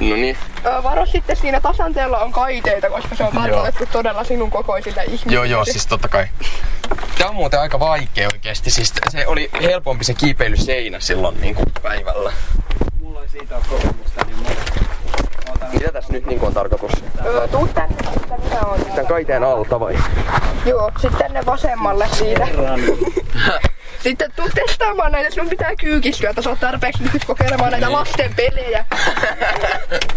[0.00, 0.36] No niin.
[0.66, 5.34] Öö, varo sitten siinä tasanteella on kaiteita, koska se on tarkoitettu todella sinun kokoisille ihmisille.
[5.34, 6.26] Joo joo, siis totta kai.
[7.18, 8.70] Tää on muuten aika vaikea oikeesti.
[8.70, 12.32] Siis se oli helpompi se kiipeilyseinä silloin niinku päivällä.
[13.00, 16.90] Mulla ei siitä ole kokemusta, niin mä otan Mitä tässä nyt niinku on tarkoitus?
[17.26, 17.96] Öö, tuu tänne,
[18.44, 18.80] mitä on.
[18.94, 19.98] Tän kaiteen alta vai?
[20.66, 22.48] Joo, sitten tänne vasemmalle siitä.
[24.08, 28.34] Sitten tuu testaamaan näitä, sun pitää kyykistyä, että sä oot tarpeeksi lyhyt kokeilemaan näitä lasten
[28.36, 28.84] pelejä.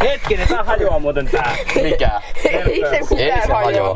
[0.01, 1.55] Hetkinen, tää hajoaa muuten tää.
[1.81, 2.21] Mikä?
[2.45, 3.95] Ei se mitään se hajoa.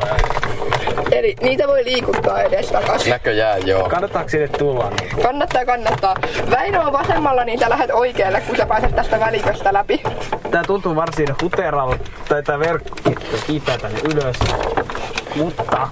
[1.12, 3.06] Eli niitä voi liikuttaa edes takas.
[3.06, 3.88] Näköjään joo.
[3.88, 4.92] Kannattaako sinne tulla?
[5.22, 6.14] Kannattaa, kannattaa.
[6.50, 10.02] Väinö on vasemmalla, niin sä lähdet oikealle, kun sä pääset tästä väliköstä läpi.
[10.50, 12.96] Tää tuntuu varsin huteralta, tai tää verkko
[13.46, 14.36] kiipeää tänne ylös.
[15.36, 15.88] Mutta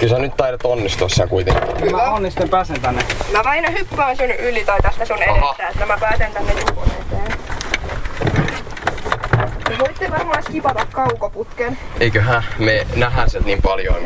[0.00, 1.96] Kyllä sä nyt taidat onnistua siellä kuitenkin.
[1.96, 3.02] mä onnistun pääsen tänne.
[3.32, 5.36] Mä Väinö hyppään sun yli tai tästä sun Aha.
[5.38, 7.38] edestä, että mä pääsen tänne Jukon eteen.
[9.68, 11.78] Te voitte varmaan skipata kaukoputken.
[12.00, 13.96] Eiköhän me nähdään sieltä niin paljon.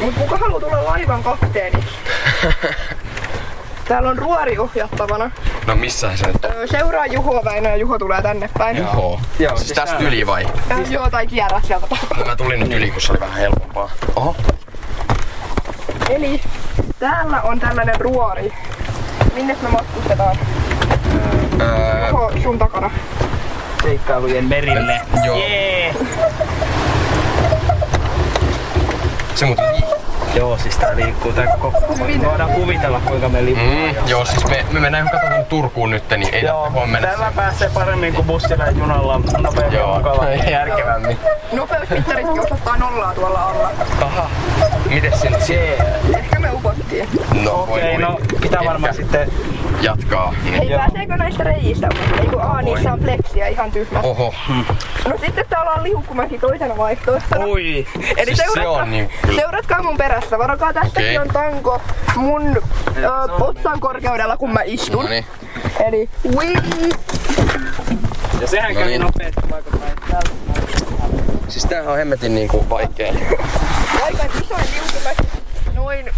[0.00, 1.94] Mut kuka haluaa tulla laivan kapteeniksi?
[3.88, 5.30] Täällä on ruori ohjattavana.
[5.66, 6.50] No missä se nyt on?
[6.52, 8.76] Öö, Seuraa Juhoa Väinö ja Juho tulee tänne päin.
[8.76, 9.20] Joo.
[9.38, 10.46] Joo, Siis siis tästä yli vai?
[10.70, 11.86] Äh, joo, tai kierrä sieltä.
[12.18, 13.90] No mä tulin nyt yli, kun se oli vähän helpompaa.
[14.16, 14.36] Oho.
[16.10, 16.40] Eli
[16.98, 18.52] täällä on tällainen ruori.
[19.34, 20.36] Minne me matkustetaan?
[21.60, 22.90] Öö, Juho, sun takana.
[23.82, 25.00] Seikkailujen merille.
[25.24, 25.36] Joo.
[25.38, 25.94] Jee!
[29.34, 29.64] se muuten
[30.34, 31.78] Joo, siis tää liikkuu tää koko...
[31.98, 32.24] Hyvin.
[32.24, 33.66] Voidaan kuvitella kuinka me liikkuu.
[33.66, 37.00] Mm, joo, siis me, me mennään ihan katsomaan Turkuun nyt, niin ei Joo, tarvitse huomenna
[37.00, 37.16] mennä.
[37.16, 40.30] tällä pääsee paremmin kuin bussilla ja junalla nopeammin Joo, mukavaa.
[40.50, 41.18] järkevämmin.
[41.52, 43.70] Nopeusmittaritkin osoittaa nollaa tuolla alla.
[44.00, 44.30] Aha.
[44.88, 45.38] Mites sinne?
[45.48, 45.91] Jee.
[47.00, 47.44] Upottiin.
[47.44, 48.02] No, voi Okei, voi.
[48.02, 49.30] no pitää varmaan Ehkä sitten...
[49.82, 50.34] Jatkaa.
[50.44, 50.54] Niin.
[50.54, 50.78] Hei, Joo.
[50.80, 51.88] pääseekö näistä reijistä?
[52.20, 54.00] Eiku A, niissä on pleksiä ihan tyhmä.
[54.00, 54.34] Oho.
[55.08, 57.44] No sitten täällä on liukkumäki toisena vaihtoehtona.
[57.44, 57.86] Ui!
[58.16, 59.40] Eli Siis se seuratkaa, on niin kyllä.
[59.40, 60.38] seuratkaa mun perässä.
[60.38, 61.18] Varokaa, tästäkin Okei.
[61.18, 61.80] on tanko
[62.16, 62.56] mun
[62.96, 63.08] ö,
[63.40, 65.04] otsan korkeudella, kun mä istun.
[65.04, 65.24] No niin.
[65.86, 66.56] Eli wii.
[68.40, 69.00] Ja sehän No kävi niin.
[69.00, 70.20] nopeasti vaikuttaa.
[71.48, 73.12] Siis tämähän on hemmetin niinku vaikea.
[74.04, 75.22] Aika isoin liukumäki.
[75.74, 76.10] Noin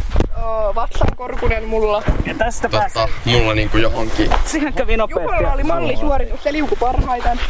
[0.75, 2.03] vatsan korkunen mulla.
[2.27, 3.03] Ja tästä pääsee.
[3.03, 5.23] Totta, mulla niinku johonkin, Sehän kävi nopeasti.
[5.25, 7.41] Juholla oli mallisuoritus, se liuku parhaiten.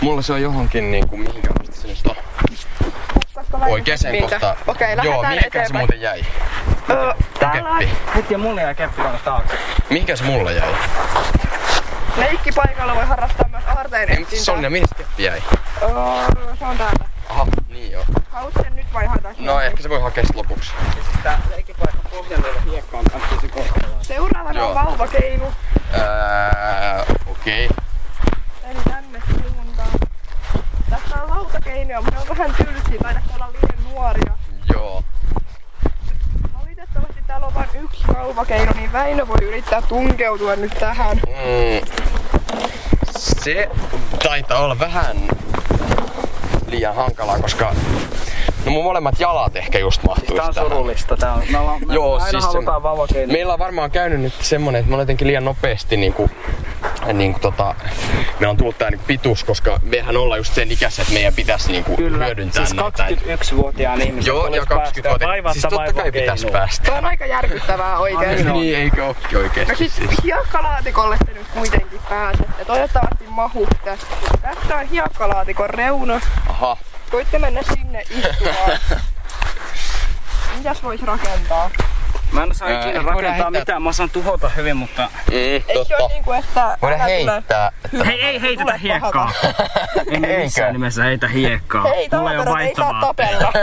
[0.00, 2.16] mulla se on johonkin niinku, mihinkä mistä se nyt on?
[3.70, 4.56] Oikeeseen kohtaan.
[4.66, 6.24] Okei, Joo, lähdetään mihinkä se muuten jäi?
[6.90, 7.96] Ö, täällä Keppi.
[8.14, 9.56] Hetki ja mulle jää keppi tuonne taakse.
[9.90, 10.74] Mihinkä se mulla jäi?
[12.16, 15.42] leikkipaikalla voi harrastaa myös aarteen mutta Sonja, mihin se keppi jäi?
[15.82, 15.88] Öö,
[16.58, 17.04] se on täältä.
[17.28, 18.04] Aha, niin joo.
[18.30, 20.72] Haluatko sen nyt vai haetaan No ehkä se voi hakea sit lopuksi.
[20.92, 24.04] Siis tää leikkipaikka pohjalla hiekkaan kanssa kohdallaan.
[24.04, 25.44] Seuraavana on vauvakeinu.
[25.94, 27.68] Öö, okei.
[28.64, 29.88] Eli tänne suuntaan.
[30.90, 32.98] Tässä on lautakeinoja, mutta ne on vähän tylsiä.
[33.02, 34.32] Taidatte olla liian nuoria.
[34.72, 35.04] Joo.
[36.60, 41.16] Valitettavasti täällä on vain yksi vauvakeino, niin Väinö voi yrittää tunkeutua nyt tähän.
[41.16, 41.88] Mm,
[43.18, 43.68] se
[44.22, 45.28] taitaa olla vähän
[46.66, 47.74] liian hankalaa, koska
[48.68, 50.70] no mun molemmat jalat ehkä just mahtuisi Tää on tähän.
[50.70, 51.16] surullista.
[51.16, 53.32] Tää on, me, ollaan, me Joo, aina siis se- halutaan vauvakeino.
[53.32, 56.30] Meillä on varmaan käynyt nyt semmonen, että me ollaan jotenkin liian nopeasti niinku,
[57.12, 57.74] niinku tota,
[58.40, 61.72] meillä on tullut tää niinku pituus, koska mehän ollaan just sen ikäisiä, että meidän pitäisi
[61.72, 63.06] niinku Kyllä, hyödyntää siis näitä.
[63.34, 65.26] 21-vuotiaan ihmisen Joo, ja tulisi 20 vuotta.
[65.42, 66.86] päästä Siis totta kai pitäisi päästä.
[66.86, 68.46] Se on aika järkyttävää oikeesti.
[68.48, 70.10] Ai, Niin, eikö ookin oikeesti No sit siis?
[70.24, 72.64] hiekkalaatikolle te nyt kuitenkin pääsette.
[72.64, 73.98] Toivottavasti mahutte.
[74.42, 76.20] Tässä on hiekkalaatikon reuna.
[76.48, 76.76] Aha.
[77.12, 78.78] Voitte mennä sinne istumaan.
[80.56, 81.70] Mitäs vois rakentaa?
[82.32, 85.10] Mä en osaa Ää, ikinä rakentaa heittää- mitään, mä osaan tuhota hyvin, mutta...
[85.30, 85.96] Eikö se totta.
[85.96, 86.78] ole niinku, että...
[86.82, 87.70] Voidaan älä tule- heittää.
[88.06, 89.32] Hei, ei heitetä hiekkaa.
[90.10, 91.82] Ei me missään nimessä heitä hiekkaa.
[91.82, 93.52] Hei, Mulla ei ole ei saa tapella.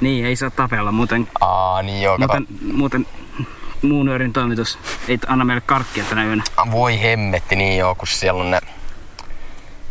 [0.00, 2.32] Niin, ei saa tapella, muuten, Aa, niin joo, kato.
[2.32, 3.06] muuten, muuten
[3.82, 6.42] muun yörin toimitus ei anna meille karkkia tänä yönä.
[6.70, 8.60] Voi hemmetti, niin joo, kun siellä on ne,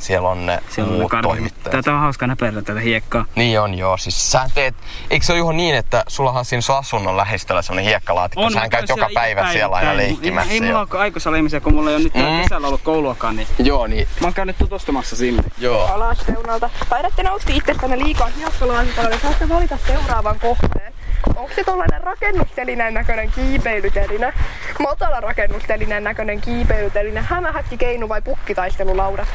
[0.03, 1.29] siellä on ne Siellä on muut karkit.
[1.29, 1.71] toimittajat.
[1.71, 3.25] Tätä on hauska näperillä tätä hiekkaa.
[3.35, 4.75] Niin on joo, siis sä teet,
[5.09, 8.89] eikö se ole Juho niin, että sullahan siinä sun asunnon lähistöllä semmonen hiekkalaatikko, sähän käyt
[8.89, 10.51] joka päivä joka siellä aina leikkimässä.
[10.53, 12.41] Ei, ei mulla ole aikuisella ihmisiä, kun mulla ei ole nyt Mm.
[12.43, 15.43] kesällä ollut kouluakaan, niin Joo, niin, mä oon käynyt tutustumassa sinne.
[15.57, 15.85] joo.
[15.85, 16.69] Alas reunalta.
[16.89, 20.93] Taidatte nauttia itsestänne liikaa hiekkalaatikolla, niin saatte valita seuraavan kohteen.
[21.35, 24.33] Onko se tollanen rakennustelineen näköinen kiipeilyteline,
[24.79, 29.27] matala rakennustelineen näköinen kiipeilyteline, hämähäkkikeinu vai pukkitaistelulaudat?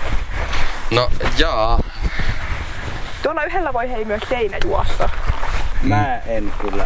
[0.91, 1.81] No, jaa.
[3.23, 5.09] Tuolla yhdellä voi hei myös seinä juosta.
[5.83, 6.85] Mä en kyllä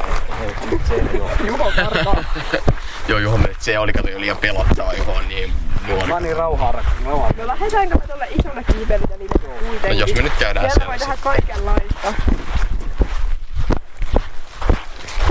[0.88, 1.30] se ei oo.
[1.46, 2.24] Juho karkaa.
[3.08, 5.52] Joo, Juho, se oli kato jo liian pelottava, Juho niin
[5.88, 6.24] Mä oon nuori.
[6.24, 7.30] niin rauhaa rauhaa.
[7.36, 9.90] No lähdetäänkö me tuolle isolle kiipeilytelineelle kuitenkin?
[9.90, 12.14] No jos me nyt käydään Siellä voi tehdä kaikenlaista.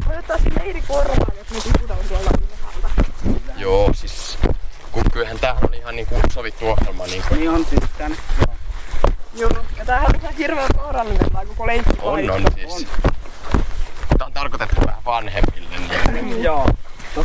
[0.08, 2.90] Toivottavasti leiri korvaa, jos me tiputaan tuolla ylhäältä.
[3.58, 4.38] Joo, siis
[4.92, 7.36] kun kyllähän tämähän on ihan niinku sovittu ohjelma niinku.
[7.36, 8.16] Niin on siis tän.
[9.36, 12.88] Joo, ja tämähän on ihan hirveän vaarallinen tää koko leikki On, on siis.
[14.18, 15.76] Tää on tarkoitettu vähän vanhemmille.
[16.12, 16.44] Niin.
[16.44, 16.66] Joo.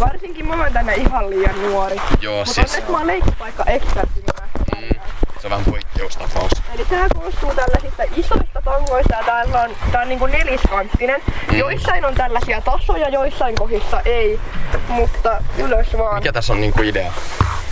[0.01, 1.97] Varsinkin mä oon tänne ihan liian nuori.
[2.21, 4.51] Joo, Mutta siis onneksi mä oon leikkipaikka ekspertti myös.
[4.77, 5.01] mm,
[5.41, 6.51] se on vähän poikkeustapaus.
[6.75, 11.23] Eli tää koostuu tällaisista isoista tangoista ja täällä on, tää on niinku neliskanttinen.
[11.53, 11.59] Mm.
[11.59, 14.41] Joissain on tällaisia tasoja, joissain kohdissa ei.
[14.89, 16.15] Mutta ylös vaan.
[16.15, 17.13] Mikä tässä on niinku idea?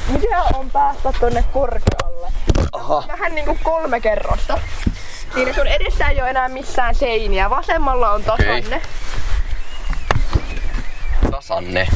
[0.08, 2.32] Mikä on päästä tonne korkealle?
[2.84, 3.04] Aha.
[3.08, 4.58] Vähän niinku kolme kerrosta.
[5.34, 7.50] Siinä sun edessä ei ole enää missään seiniä.
[7.50, 8.60] Vasemmalla on tasanne.
[8.60, 8.80] Okei.
[11.30, 11.86] Tasanne.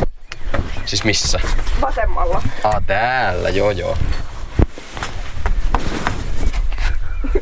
[0.84, 1.40] Siis missä?
[1.80, 2.42] Vasemmalla.
[2.64, 3.98] Ah, täällä, joo joo.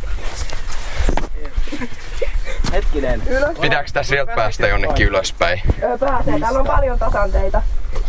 [2.72, 3.22] Hetkinen.
[3.26, 3.58] Ylös.
[3.60, 5.62] Pitääkö tässä sieltä päästä jonnekin ylöspäin?
[5.82, 6.40] Öö, pääsee.
[6.40, 7.62] Täällä on paljon tasanteita.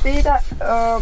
[0.04, 1.00] Siitä öö?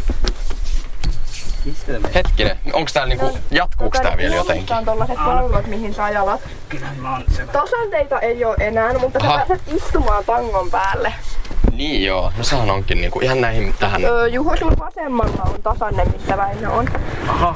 [2.16, 4.66] Hetkinen, onks täällä niinku, jatkuuks tää vielä jotenkin?
[4.66, 6.42] Tää on tollaset paulot, mihin sä jalat.
[6.70, 7.46] Kyllä mä oon se.
[7.48, 9.38] Tasanteita ei oo enää, mutta sä Aha.
[9.38, 11.14] pääset istumaan tangon päälle.
[11.72, 14.06] Niin joo, no sehän onkin niinku ihan näihin tähän.
[14.06, 16.88] Öö, Juho, sun vasemmalla on tasanne, missä Väinö on.
[17.28, 17.56] Aha.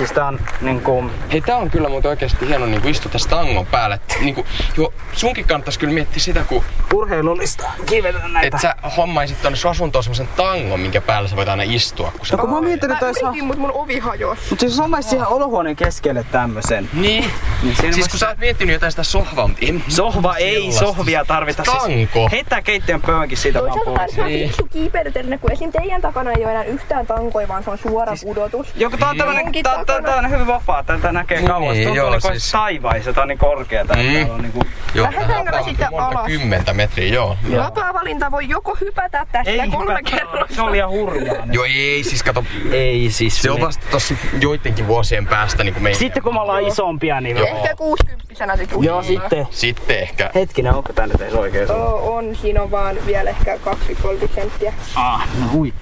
[0.00, 1.10] Siis tää on niinku...
[1.32, 3.94] Hei, tää on kyllä muuten oikeesti hieno niinku istua tässä tangon päällä.
[3.94, 6.62] Et, niinku, joo, sunkin kannattaisi kyllä miettiä sitä, kun
[6.94, 7.70] Urheilullista.
[7.86, 8.56] Kivetä näitä.
[8.56, 12.12] et sä hommaisit tonne sun asuntoon semmosen tangon, minkä päällä sä voit aina istua.
[12.16, 12.36] Kun sä...
[12.36, 14.42] No kun mä oon miettinyt, että Mä mut mun ovi hajosi.
[14.50, 16.88] Mutta siis hommais siihen olohuoneen keskelle tämmösen.
[16.92, 17.30] Niin.
[17.62, 19.84] Niin Siis kun sä oot miettinyt jotain sitä sohvaa, mutta en...
[19.88, 20.80] Sohva ei Sellaista.
[20.80, 21.62] sohvia tarvita.
[21.62, 21.86] Tanko.
[21.86, 24.14] Siis heittää keittiön pöydänkin siitä vaan Toisaalta pois.
[24.14, 24.46] tää on Niin.
[24.48, 25.72] fiksu kiipeilyteline, kun esim.
[25.72, 28.66] teidän takana ei ole enää yhtään tankoja, vaan se on suora pudotus.
[28.76, 31.76] Joku tää on tämmönen, tää, tää on hyvin vapaa, tältä näkee Niin, kauas.
[31.76, 33.94] Tuntuu joo, niinku siis- taivaissa, tää on niin korkeeta.
[33.94, 34.00] Mm.
[34.02, 34.12] Mm.
[34.12, 34.62] Täällä on niinku...
[34.94, 36.26] Joo, Lähdetäänkö me tää on sitten monta alas?
[36.26, 37.36] kymmentä metriä, joo.
[37.56, 40.54] Vapaa valinta voi joko hypätä tästä Ei kolme hypätä, kerrosta.
[40.54, 41.46] se oli ihan hurjaa.
[41.52, 43.42] Joo, ei siis kato, Ei siis.
[43.42, 45.98] se on vasta tossa joidenkin vuosien päästä niinku meidän.
[45.98, 47.36] Sitten kun me ollaan isompia, niin...
[47.36, 47.46] Joo.
[47.48, 49.46] Ehkä 60 sit Joo, sitten.
[49.50, 50.30] Sitten ehkä.
[50.34, 51.70] Hetkinen, onko tää nyt edes oikein
[52.02, 54.72] on, siinä on vaan vielä ehkä 20-30 senttiä.
[54.94, 55.72] Ah, no hui.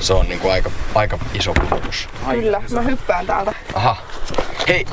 [0.00, 2.08] Se on niinku aika, aika iso pudotus.
[2.30, 3.54] Kyllä, mä hyppään täältä.
[3.74, 3.96] Aha.
[4.68, 4.86] Hei,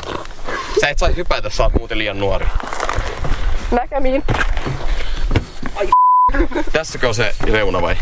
[0.81, 2.45] sä et saisi hypätä, sä oot muuten liian nuori.
[3.71, 4.23] Näkemiin.
[6.73, 7.97] Tässäkö on se reuna vai?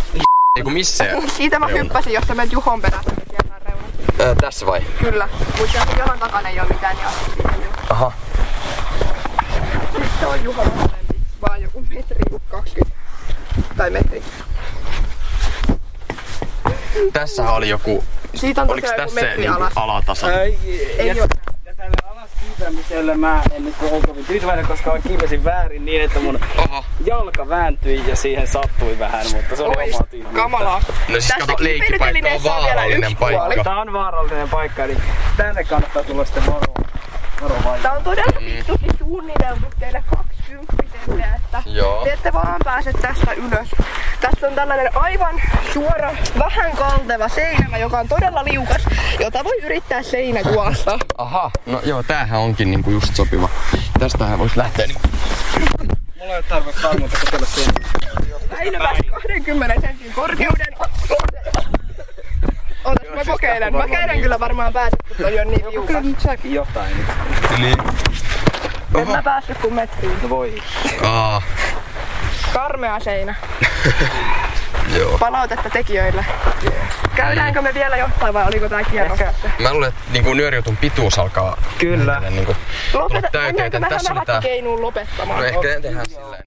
[0.55, 1.05] Eiku missä?
[1.37, 1.83] Siitä mä reuna?
[1.83, 3.11] hyppäsin, jos sä menet Juhon perässä.
[4.19, 4.81] Ää, tässä vai?
[4.99, 7.69] Kyllä, mutta jos Juhon takana ei ole mitään, niin.
[7.89, 8.11] Aha.
[9.91, 12.95] Sitten se on Juhon alempi, vaan joku metri 20.
[13.77, 14.23] Tai metri.
[17.13, 18.03] Tässähän oli joku,
[18.35, 19.21] Siitä on joku tässä
[19.55, 19.73] alas.
[19.75, 20.31] alatasa?
[20.41, 20.59] Ei,
[20.99, 21.27] Ei ja, oo.
[21.65, 26.01] ja tälle alas kiipeämiselle mä en nyt ole kovin tyytyväinen, koska mä kiipesin väärin niin,
[26.01, 26.85] että mun Oho.
[27.05, 30.35] jalka vääntyi ja siihen sattui vähän, mutta se oli Oi, oma tyhmyyttä.
[30.39, 30.79] kamalaa.
[30.79, 33.39] No siis Tässä kato, leikkipaiikka on vaarallinen paikka.
[33.45, 33.63] puoli.
[33.63, 34.97] Tää on vaarallinen paikka, eli
[35.37, 36.73] tänne kannattaa tulla sitten varo,
[37.41, 37.81] varovaisesti.
[37.83, 40.03] Tää on todella vittusti suunniteltu teille
[40.49, 40.85] 20
[41.35, 42.03] että Joo.
[42.03, 43.67] te ette vaan pääse tästä ylös.
[44.21, 45.41] Tässä on tällainen aivan
[45.73, 48.81] suora, vähän kalteva seinämä, joka on todella liukas,
[49.19, 50.99] jota voi yrittää seinäjuosta.
[51.17, 53.49] Aha, no joo, tämähän onkin niinku just sopiva.
[53.99, 55.07] Tästähän voisi lähteä niinku...
[56.19, 57.73] Mulla ei ole tarve varmuutta kokeilla siinä.
[58.51, 60.75] Väinö pääsi 20 sentin korkeuden.
[62.85, 63.73] Ootas, mä kokeilen.
[63.73, 66.03] Mä käydän kyllä varmaan päästä, kun toi on niin Kyllä liukas.
[66.03, 66.95] nyt säkin jotain.
[67.57, 67.77] Niin.
[69.01, 70.17] En mä päässyt kuin metriin.
[70.21, 70.61] No voi.
[71.03, 71.41] Aa,
[72.53, 73.35] Karmea seinä.
[74.97, 75.17] joo.
[75.17, 76.25] Palautetta tekijöille.
[77.15, 79.19] Käydäänkö me vielä jostain vai oliko tää kierros?
[79.59, 82.19] Mä luulen, että niinku nyöriutun pituus alkaa Kyllä.
[82.29, 82.55] niinku
[82.91, 83.43] tulla Lopeta, täyteen.
[83.45, 84.33] mennäänkö joten me Tässä oli tää...
[84.35, 85.39] hämähäkkikeinuun lopettamaan?
[85.39, 86.43] No ehkä tehdään silleen.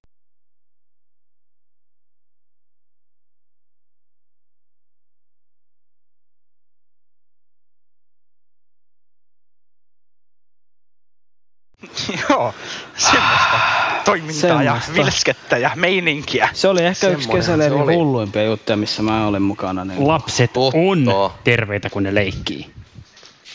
[14.33, 16.49] Toimintaa ja vilskettä ja meininkiä.
[16.53, 19.85] Se oli ehkä yksi Semmoinen se kesäleirin hulluimpia juttuja, missä mä olin mukana.
[19.85, 20.07] Niin...
[20.07, 20.77] Lapset Totta.
[20.77, 22.69] on terveitä, kun ne leikkii.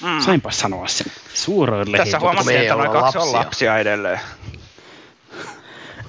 [0.03, 0.21] Mm.
[0.21, 1.07] Sainpa sanoa sen.
[1.35, 2.19] Suuroille Tässä
[2.51, 3.79] ei että noin kaksi on lapsia.
[3.79, 4.21] edelleen.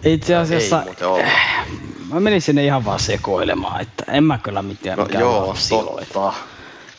[0.06, 1.26] Itse asiassa Ei muuten olla.
[2.14, 6.34] mä menin sinne ihan vaan sekoilemaan, että en mä kyllä mitään No mikään joo, totta.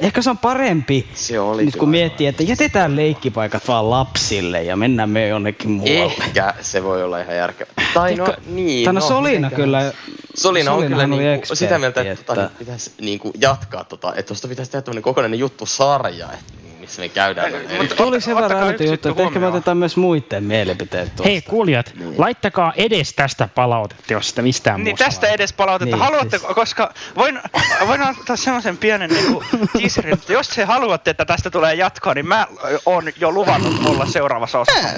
[0.00, 4.76] Ehkä se on parempi, Se oli nyt kun miettii, että jätetään leikkipaikat vaan lapsille ja
[4.76, 6.12] mennään me jonnekin muualle.
[6.24, 7.70] Ehkä se voi olla ihan järkevä.
[7.94, 8.84] Tai no, Ehkä- niin.
[8.84, 9.92] Tai no no Solina kyllä.
[10.34, 14.28] Solina on kyllä niinku sitä mieltä, ekspertti, että, tota, niin pitäisi niinku jatkaa tota, että
[14.28, 17.46] tuosta pitäisi tehdä tämmönen kokonainen juttu sarja, että missä me käydään.
[17.46, 20.44] Ei, Ei, mutta- sen Ottakaa verran yksi älytö juttu, että ehkä me otetaan myös muiden
[20.44, 21.28] mielipiteet tuosta.
[21.30, 25.34] Hei kuulijat, laittakaa edes tästä palautetta, jos sitä mistään Niin muusta tästä laittaa.
[25.34, 25.96] edes palautetta.
[25.96, 27.40] Niin, Haluatteko, siis- koska voin,
[27.86, 29.42] voin antaa semmoisen pienen niinku
[29.78, 32.46] teaserin, että jos te haluatte, että tästä tulee jatkoa, niin mä
[32.86, 34.88] oon jo luvannut olla seuraavassa osassa.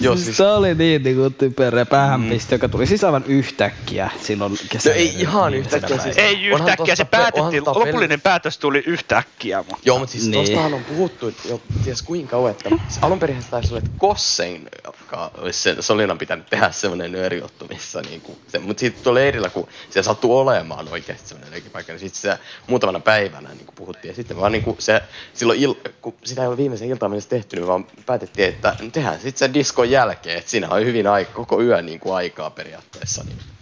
[0.00, 4.52] Joo, siis, Se oli niin, niin kuin typerä päähänpistö, joka tuli siis aivan yhtäkkiä silloin
[4.52, 4.96] no kesällä.
[4.96, 5.98] ei ihan yhtäkkiä.
[5.98, 9.58] Siis, Ei yhtäkkiä, se tosta päätettiin, lopullinen päätös tuli yhtäkkiä.
[9.58, 9.76] Mutta.
[9.84, 10.44] Joo, mutta siis Niin.
[10.44, 10.58] niin.
[10.70, 14.68] Tostahan on puhuttu jo ties kuinka kauan, että se alun perin taisi olla, että Kossen,
[14.84, 19.50] joka olisi sen Solinan pitänyt tehdä semmoinen nöörijuttu, missä niinku, se, mutta sitten tuolla leirillä,
[19.50, 24.14] kun se sattuu olemaan oikeasti semmoinen leikipaikka, niin sitten se muutamana päivänä niin puhuttiin, ja
[24.14, 25.02] sitten vaan niinku se,
[25.34, 29.20] silloin, il, kun sitä ei ole viimeisen iltaan mennessä tehty, niin vaan päätettiin, että tehdään
[29.20, 33.24] sitten sen diskon jälkeen, että siinä on hyvin aika, koko yö niin kuin aikaa periaatteessa.
[33.24, 33.55] Niin.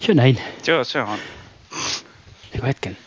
[0.00, 0.40] Joo näin.
[0.66, 1.18] Joo, se on.
[2.54, 2.98] Eiku hetken.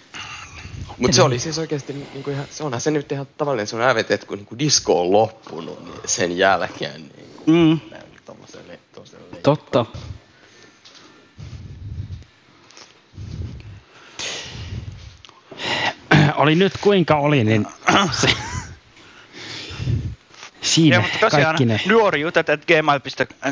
[0.98, 3.82] Mutta se oli siis oikeasti, niinku ihan, se onhan se nyt ihan tavallinen se on
[3.82, 7.80] ävetä, että kun niinku disco on loppunut, niin sen jälkeen niinku, Mm,
[8.26, 9.86] tommoselle, tommoselle totta.
[16.36, 17.68] oli nyt kuinka oli, niin
[18.22, 18.28] se,
[20.62, 21.80] siinä Joo, mutta tosiaan kaikki ne.
[21.88, 23.00] nuori jutet, että gmail.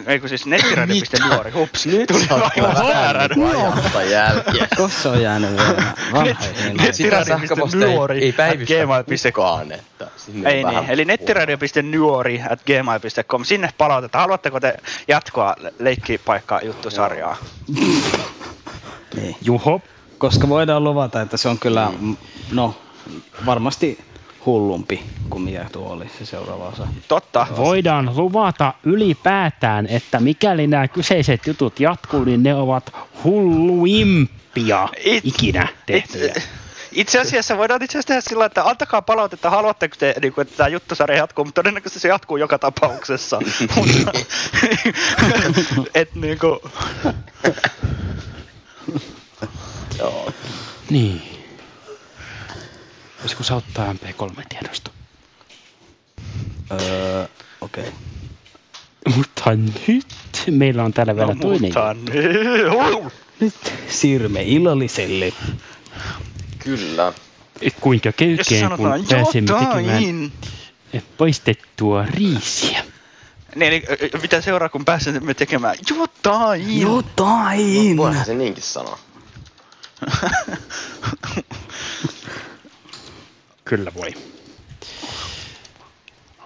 [0.08, 1.52] Eikö siis nettiradio.nuori.
[1.52, 1.86] Hups.
[1.86, 3.30] Nyt kyllä Aivan väärän.
[3.50, 4.67] ajasta jälkeen.
[4.78, 5.76] Kossa on jäänyt vielä
[6.13, 6.78] vanhoihin.
[6.80, 9.34] Net- Sitä sähköpostia ei, Nuori ei päivystä gmail.com.
[9.34, 13.43] kukaan, että sinne Ei niin, eli nettiradio.nuori at gmail.com.
[13.43, 14.17] Sinne palautetta.
[14.17, 17.38] Haluatteko te jatkoa le- leikkipaikkaa juttusarjaa?
[19.15, 19.36] Niin.
[19.41, 19.82] Juho,
[20.17, 21.91] Koska voidaan luvata, että se on kyllä,
[22.52, 22.76] no,
[23.45, 24.00] varmasti
[24.45, 26.88] hullumpi kuin mikä tuo oli se seuraava osa.
[27.08, 27.47] Totta.
[27.58, 35.67] voidaan luvata ylipäätään, että mikäli nämä kyseiset jutut jatkuu, niin ne ovat hulluimpia It- ikinä
[35.86, 36.28] tehtyjä.
[36.28, 36.43] Itse,
[36.91, 40.58] itse asiassa voidaan itse asiassa tehdä sillä, että antakaa palautetta, haluatteko te, niin kuin, että
[40.58, 43.39] tämä juttusarja jatkuu, mutta todennäköisesti se jatkuu joka tapauksessa.
[43.75, 44.12] Mutta,
[45.99, 46.60] et, niin kuin,
[49.99, 50.32] Joo.
[50.89, 51.38] Niin.
[53.21, 54.91] Voisiko se ottaa MP3-tiedosto?
[56.71, 57.25] Öö,
[57.62, 57.84] okei.
[57.84, 59.15] Okay.
[59.15, 59.43] Mutta
[59.88, 60.05] nyt
[60.51, 61.62] meillä on täällä vielä no, toinen.
[61.62, 63.12] mutta, niin.
[63.39, 63.55] Nyt
[63.89, 65.34] siirrymme illalliselle.
[66.60, 67.13] Kyllä.
[67.79, 70.32] Kuinka Jos köykkeen, kun pääsemme tekemään
[71.17, 72.84] paistettua riisiä.
[73.55, 76.82] Niin, eli ö, mitä seuraa, kun pääsemme tekemään jotain?
[76.82, 77.97] Jotain!
[77.97, 78.99] Voihan se niinkin sanoa.
[83.69, 84.13] Kyllä voi.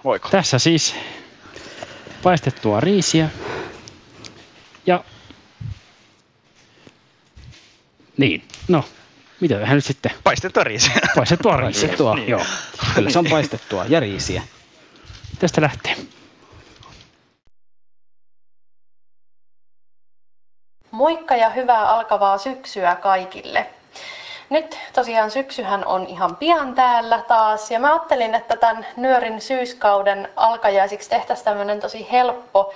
[0.04, 0.28] Voiko?
[0.28, 0.94] Tässä siis
[2.22, 3.28] paistettua riisiä.
[4.86, 5.04] Ja...
[8.16, 8.84] Niin, no.
[9.40, 10.12] Mitä tähän nyt sitten?
[10.24, 10.92] Paistettua riisiä.
[11.16, 11.80] Paistettua riisiä.
[11.80, 12.14] Paistettua.
[12.14, 12.28] Niin.
[12.28, 12.44] Joo.
[12.94, 14.42] Kyllä se on paistettua ja riisiä.
[15.38, 15.96] Tästä lähtee.
[20.90, 23.66] Moikka ja hyvää alkavaa syksyä kaikille.
[24.50, 30.28] Nyt tosiaan syksyhän on ihan pian täällä taas ja mä ajattelin, että tämän nyörin syyskauden
[30.36, 32.74] alkajaisiksi tehtäisiin tämmöinen tosi helppo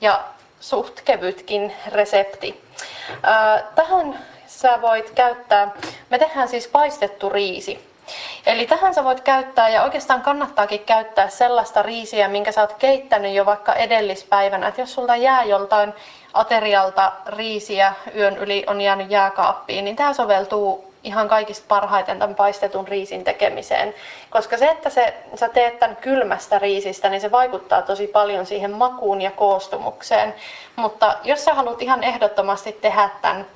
[0.00, 0.20] ja
[0.60, 2.64] suht kevytkin resepti.
[3.74, 5.70] Tähän sä voit käyttää,
[6.10, 7.90] me tehdään siis paistettu riisi.
[8.46, 13.34] Eli tähän sä voit käyttää, ja oikeastaan kannattaakin käyttää sellaista riisiä, minkä sä oot keittänyt
[13.34, 14.68] jo vaikka edellispäivänä.
[14.68, 15.94] Et jos sulta jää joltain
[16.34, 22.88] aterialta riisiä yön yli on jäänyt jääkaappiin, niin tämä soveltuu ihan kaikista parhaiten tämän paistetun
[22.88, 23.94] riisin tekemiseen.
[24.30, 28.70] Koska se, että se, sä teet tämän kylmästä riisistä, niin se vaikuttaa tosi paljon siihen
[28.70, 30.34] makuun ja koostumukseen.
[30.76, 33.46] Mutta jos sä haluat ihan ehdottomasti tehdä tämän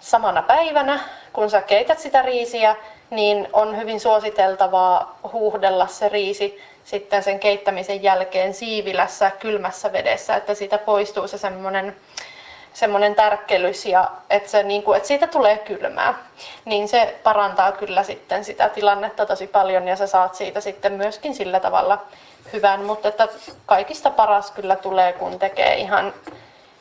[0.00, 1.00] samana päivänä,
[1.32, 2.76] kun sä keität sitä riisiä,
[3.10, 10.54] niin on hyvin suositeltavaa huuhdella se riisi sitten sen keittämisen jälkeen siivilässä kylmässä vedessä, että
[10.54, 11.96] siitä poistuu se semmoinen
[12.72, 16.14] semmoinen tärkkelys ja että, se, niin kuin, että siitä tulee kylmää,
[16.64, 21.34] niin se parantaa kyllä sitten sitä tilannetta tosi paljon ja sä saat siitä sitten myöskin
[21.34, 22.02] sillä tavalla
[22.52, 23.28] hyvän, mutta että
[23.66, 26.14] kaikista paras kyllä tulee, kun tekee ihan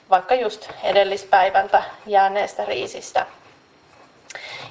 [0.10, 3.26] vaikka just edellispäivältä jääneestä riisistä.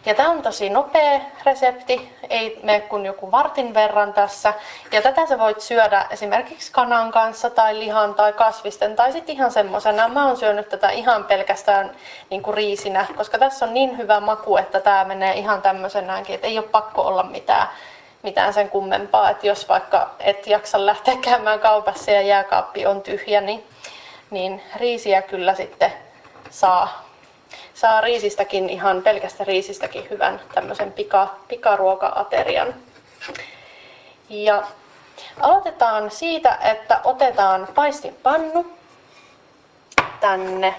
[0.07, 4.55] Ja tämä on tosi nopea resepti, ei mene kuin joku vartin verran tässä.
[4.93, 9.51] Ja tätä sä voit syödä esimerkiksi kanan kanssa tai lihan tai kasvisten tai sitten ihan
[9.51, 10.09] semmosena.
[10.09, 11.91] Mä oon syönyt tätä ihan pelkästään
[12.31, 16.47] niin kuin riisinä, koska tässä on niin hyvä maku, että tämä menee ihan tämmöisenäänkin, että
[16.47, 17.69] ei ole pakko olla mitään,
[18.23, 19.31] mitään sen kummempaa.
[19.31, 23.67] Että jos vaikka et jaksa lähteä käymään kaupassa ja jääkaappi on tyhjä, niin,
[24.31, 25.93] niin riisiä kyllä sitten
[26.51, 27.08] saa
[27.75, 32.75] saa riisistäkin ihan pelkästä riisistäkin hyvän tämmöisen pika, pikaruoka-aterian.
[34.29, 34.63] Ja
[35.41, 38.67] aloitetaan siitä, että otetaan paistinpannu
[40.21, 40.75] tänne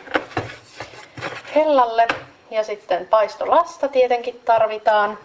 [1.55, 2.07] hellalle
[2.51, 5.17] ja sitten paistolasta tietenkin tarvitaan.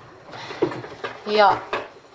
[1.27, 1.57] Ja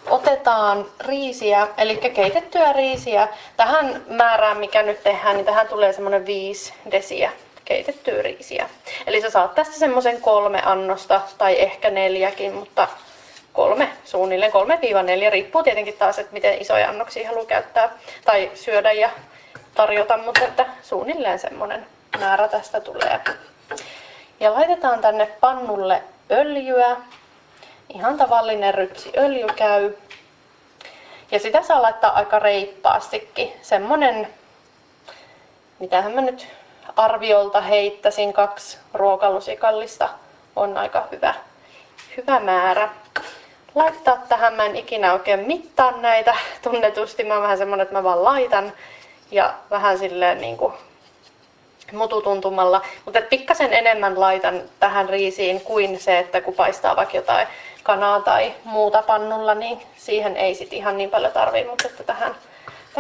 [0.10, 3.28] otetaan riisiä, eli keitettyä riisiä.
[3.58, 7.32] Tähän määrään, mikä nyt tehdään, niin tähän tulee semmoinen 5 desiä
[7.70, 8.70] keitettyä riisiä.
[9.08, 12.88] Eli sä saat tästä semmoisen kolme annosta tai ehkä neljäkin, mutta
[13.54, 17.90] kolme, suunnilleen kolme viiva neljä, riippuu tietenkin taas, että miten isoja annoksia haluaa käyttää
[18.26, 19.10] tai syödä ja
[19.76, 21.86] tarjota, mutta että suunnilleen semmoinen
[22.20, 23.20] määrä tästä tulee.
[24.40, 26.98] Ja laitetaan tänne pannulle öljyä.
[27.94, 29.94] Ihan tavallinen rypsi öljy käy.
[31.32, 33.54] Ja sitä saa laittaa aika reippaastikin.
[33.62, 34.28] Semmonen,
[35.80, 36.48] mitähän mä nyt
[37.00, 40.10] arviolta heittäisin, kaksi ruokalusikallista.
[40.56, 41.34] On aika hyvä,
[42.18, 42.90] hyvä määrä.
[43.76, 48.04] Laittaa tähän, mä en ikinä oikein mittaa näitä tunnetusti, mä oon vähän semmonen, että mä
[48.04, 48.74] vaan laitan
[49.32, 50.74] ja vähän silleen niin kuin
[51.92, 57.48] mututuntumalla, mutta pikkasen enemmän laitan tähän riisiin kuin se, että kun paistaa vaikka jotain
[57.84, 62.36] kanaa tai muuta pannulla, niin siihen ei sit ihan niin paljon tarvii, mutta että tähän,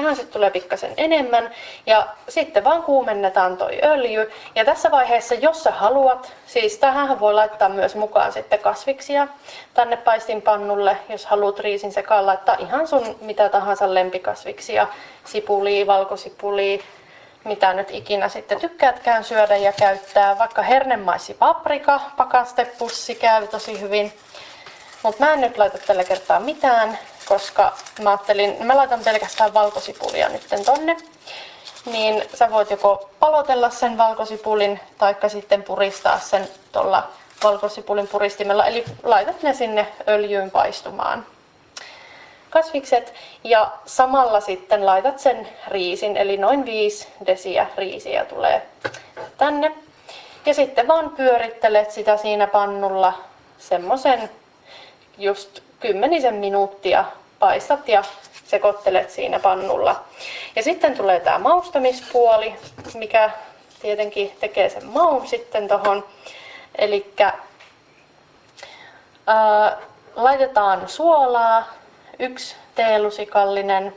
[0.01, 1.51] tähän sitten tulee pikkasen enemmän.
[1.85, 4.31] Ja sitten vaan kuumennetaan toi öljy.
[4.55, 9.27] Ja tässä vaiheessa, jos sä haluat, siis tähän voi laittaa myös mukaan sitten kasviksia
[9.73, 14.87] tänne paistinpannulle, jos haluat riisin sekaan laittaa ihan sun mitä tahansa lempikasviksia,
[15.25, 16.79] sipulia, valkosipulia,
[17.43, 20.37] mitä nyt ikinä sitten tykkäätkään syödä ja käyttää.
[20.37, 24.13] Vaikka hernemaisi paprika, pakastepussi käy tosi hyvin.
[25.03, 26.99] Mutta mä en nyt laita tällä kertaa mitään,
[27.29, 30.97] koska mä ajattelin, mä laitan pelkästään valkosipulia nyt tonne.
[31.85, 37.07] Niin sä voit joko palotella sen valkosipulin, taikka sitten puristaa sen tuolla
[37.43, 38.65] valkosipulin puristimella.
[38.65, 41.25] Eli laitat ne sinne öljyyn paistumaan
[42.49, 43.13] kasvikset
[43.43, 48.67] ja samalla sitten laitat sen riisin, eli noin 5 desiä riisiä tulee
[49.37, 49.75] tänne.
[50.45, 53.13] Ja sitten vaan pyörittelet sitä siinä pannulla
[53.57, 54.29] semmoisen
[55.17, 57.05] just kymmenisen minuuttia
[57.39, 58.03] paistat ja
[58.45, 60.03] sekoittelet siinä pannulla.
[60.55, 62.55] Ja sitten tulee tämä maustamispuoli,
[62.93, 63.31] mikä
[63.81, 66.05] tietenkin tekee sen maun sitten tohon.
[66.77, 67.13] Eli
[70.15, 71.67] laitetaan suolaa,
[72.19, 73.95] yksi teelusikallinen.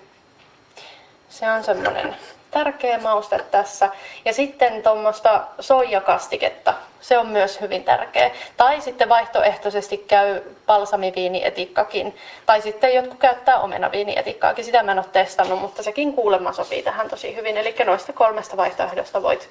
[1.28, 2.16] Se on semmoinen
[2.53, 3.88] tärkeä mauste tässä.
[4.24, 6.74] Ja sitten tuommoista soijakastiketta.
[7.00, 8.30] Se on myös hyvin tärkeä.
[8.57, 12.16] Tai sitten vaihtoehtoisesti käy balsamiviinietikkakin.
[12.46, 14.64] Tai sitten jotkut käyttää omenaviinietikkaakin.
[14.64, 17.57] Sitä mä en ole testannut, mutta sekin kuulemma sopii tähän tosi hyvin.
[17.57, 19.48] Eli noista kolmesta vaihtoehdosta voit,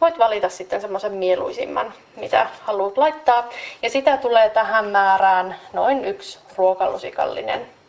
[0.00, 3.48] voit valita sitten semmoisen mieluisimman, mitä haluat laittaa.
[3.82, 7.79] Ja sitä tulee tähän määrään noin yksi ruokalusikallinen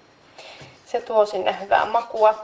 [0.92, 2.36] se tuo sinne hyvää makua.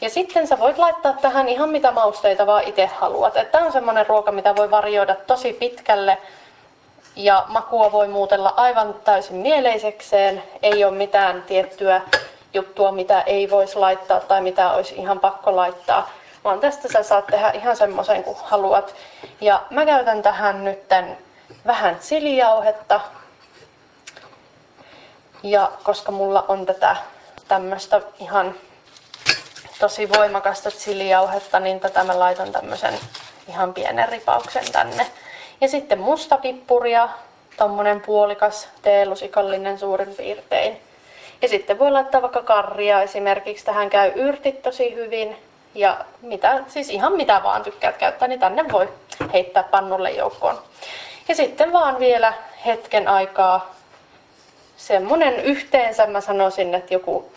[0.00, 3.34] Ja sitten sä voit laittaa tähän ihan mitä mausteita vaan itse haluat.
[3.52, 6.18] Tämä on semmoinen ruoka, mitä voi varjoida tosi pitkälle
[7.16, 10.42] ja makua voi muutella aivan täysin mieleisekseen.
[10.62, 12.00] Ei ole mitään tiettyä
[12.54, 16.10] juttua, mitä ei voisi laittaa tai mitä olisi ihan pakko laittaa,
[16.44, 18.94] vaan tästä sä saat tehdä ihan semmoisen kuin haluat.
[19.40, 21.18] Ja mä käytän tähän nytten
[21.66, 23.00] vähän silijauhetta.
[25.42, 26.96] Ja koska mulla on tätä
[27.52, 28.54] tämmöistä ihan
[29.80, 32.94] tosi voimakasta chilijauhetta, niin tätä mä laitan tämmöisen
[33.48, 35.06] ihan pienen ripauksen tänne.
[35.60, 37.08] Ja sitten mustapippuria,
[37.56, 40.80] tommonen puolikas teelusikallinen suurin piirtein.
[41.42, 45.36] Ja sitten voi laittaa vaikka karria esimerkiksi, tähän käy yrtit tosi hyvin.
[45.74, 48.88] Ja mitä, siis ihan mitä vaan tykkäät käyttää, niin tänne voi
[49.32, 50.62] heittää pannulle joukkoon.
[51.28, 52.32] Ja sitten vaan vielä
[52.66, 53.74] hetken aikaa
[54.82, 57.32] semmonen yhteensä mä sanoisin, että joku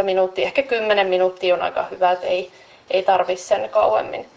[0.00, 2.50] 10-15 minuuttia, ehkä 10 minuuttia on aika hyvä, että ei,
[2.90, 4.28] ei tarvi sen kauemmin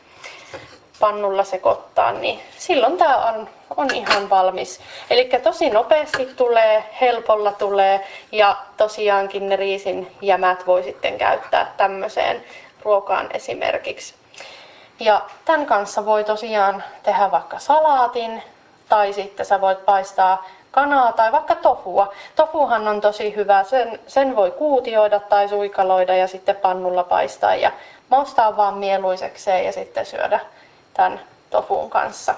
[1.00, 4.80] pannulla sekoittaa, niin silloin tämä on, on ihan valmis.
[5.10, 12.44] Eli tosi nopeasti tulee, helpolla tulee ja tosiaankin ne riisin jämät voi sitten käyttää tämmöiseen
[12.84, 14.14] ruokaan esimerkiksi.
[15.00, 18.44] Ja tämän kanssa voi tosiaan tehdä vaikka salaatin
[18.90, 22.14] tai sitten sä voit paistaa kanaa tai vaikka tofua.
[22.36, 27.72] Tofuhan on tosi hyvä, sen, sen voi kuutioida tai suikaloida ja sitten pannulla paistaa ja
[28.10, 30.40] maustaa vaan mieluisekseen ja sitten syödä
[30.94, 31.20] tämän
[31.50, 32.36] tofuun kanssa.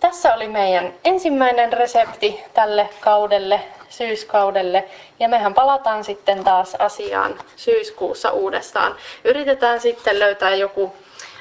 [0.00, 4.84] Tässä oli meidän ensimmäinen resepti tälle kaudelle, syyskaudelle.
[5.18, 8.96] Ja mehän palataan sitten taas asiaan syyskuussa uudestaan.
[9.24, 10.94] Yritetään sitten löytää joku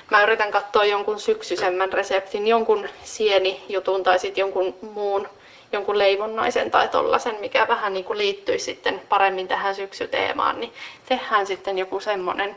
[0.10, 5.28] mä yritän katsoa jonkun syksyisemmän reseptin, jonkun sienijutun tai sitten jonkun muun,
[5.72, 10.74] jonkun leivonnaisen tai tollasen, mikä vähän niin kuin liittyisi sitten paremmin tähän syksyteemaan, niin
[11.06, 12.56] tehdään sitten joku semmoinen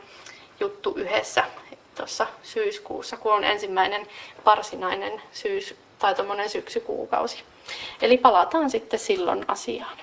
[0.60, 1.44] juttu yhdessä
[1.94, 4.06] tuossa syyskuussa, kun on ensimmäinen
[4.46, 6.14] varsinainen syys- tai
[6.46, 7.42] syksykuukausi.
[8.02, 9.96] Eli palataan sitten silloin asiaan.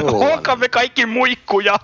[0.00, 0.32] Joo.
[0.32, 1.78] Olkaamme kaikki muikkuja!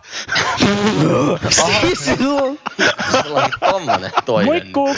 [3.23, 4.73] Sulla on tommonen toinen.
[4.73, 4.97] Kun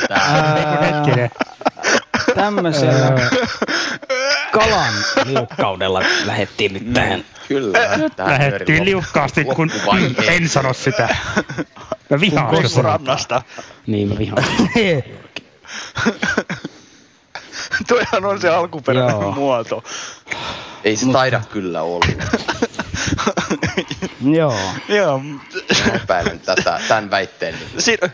[0.81, 1.31] hetkinen.
[2.35, 3.13] Tämmöisellä
[4.53, 4.93] kalan
[5.25, 7.25] liukkaudella lähettiin nyt tähän.
[7.49, 7.79] Kyllä.
[8.19, 9.71] Lähettiin liukkaasti, kun
[10.29, 11.17] en sano sitä.
[12.11, 12.55] Mä vihaan.
[12.83, 13.43] Rannasta.
[13.87, 14.45] Niin, mä vihaan.
[17.89, 19.85] Toihan on se alkuperäinen muoto.
[20.85, 22.07] Ei se taida kyllä olla.
[24.39, 24.55] Joo.
[24.89, 27.55] Joo, Mä epäilen tätä, tämän väitteen.
[27.55, 28.11] niin siinä,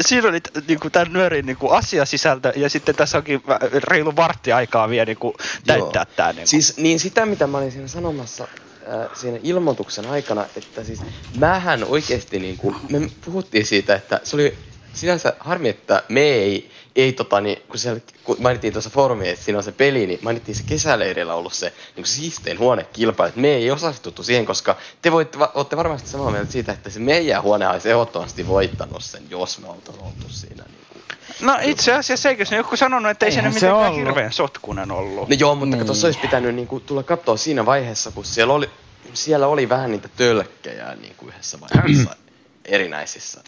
[0.00, 3.42] siinä oli niinku tämän nyörin niinku asiasisältö ja sitten tässä onkin
[3.72, 5.34] reilu vartti aikaa vielä niinku
[5.66, 6.14] täyttää Joo.
[6.16, 6.32] tää.
[6.32, 6.46] Niinku.
[6.46, 11.00] Siis niin sitä, mitä mä olin siinä sanomassa äh, siinä ilmoituksen aikana, että siis
[11.38, 14.58] mähän oikeesti niinku, me puhuttiin siitä, että se oli
[14.92, 19.44] sinänsä harmi, että me ei, ei tota, niin, kun, siellä, kun mainittiin tuossa foorumissa, että
[19.44, 23.48] siinä on se peli, niin mainittiin se kesäleirillä ollut se niin siistein huonekilpailu, että me
[23.48, 27.42] ei osallistuttu siihen, koska te voitte, va, olette varmasti samaa mieltä siitä, että se meidän
[27.42, 30.64] huone olisi ehdottomasti voittanut sen, jos me oltaisiin oltu siinä.
[30.64, 31.02] Niin kuin.
[31.40, 33.98] No itse asiassa eikö se joku sanonut, että ei se nyt se mitenkään ollut.
[34.00, 35.28] hirveän sotkunen ollut.
[35.28, 35.78] No joo, mutta Niin.
[35.78, 35.86] niin.
[35.86, 38.70] tuossa olisi pitänyt niinku tulla katsoa siinä vaiheessa, kun siellä oli,
[39.14, 42.16] siellä oli vähän niitä tölkkejä niinku yhdessä vaiheessa
[42.64, 43.40] erinäisissä.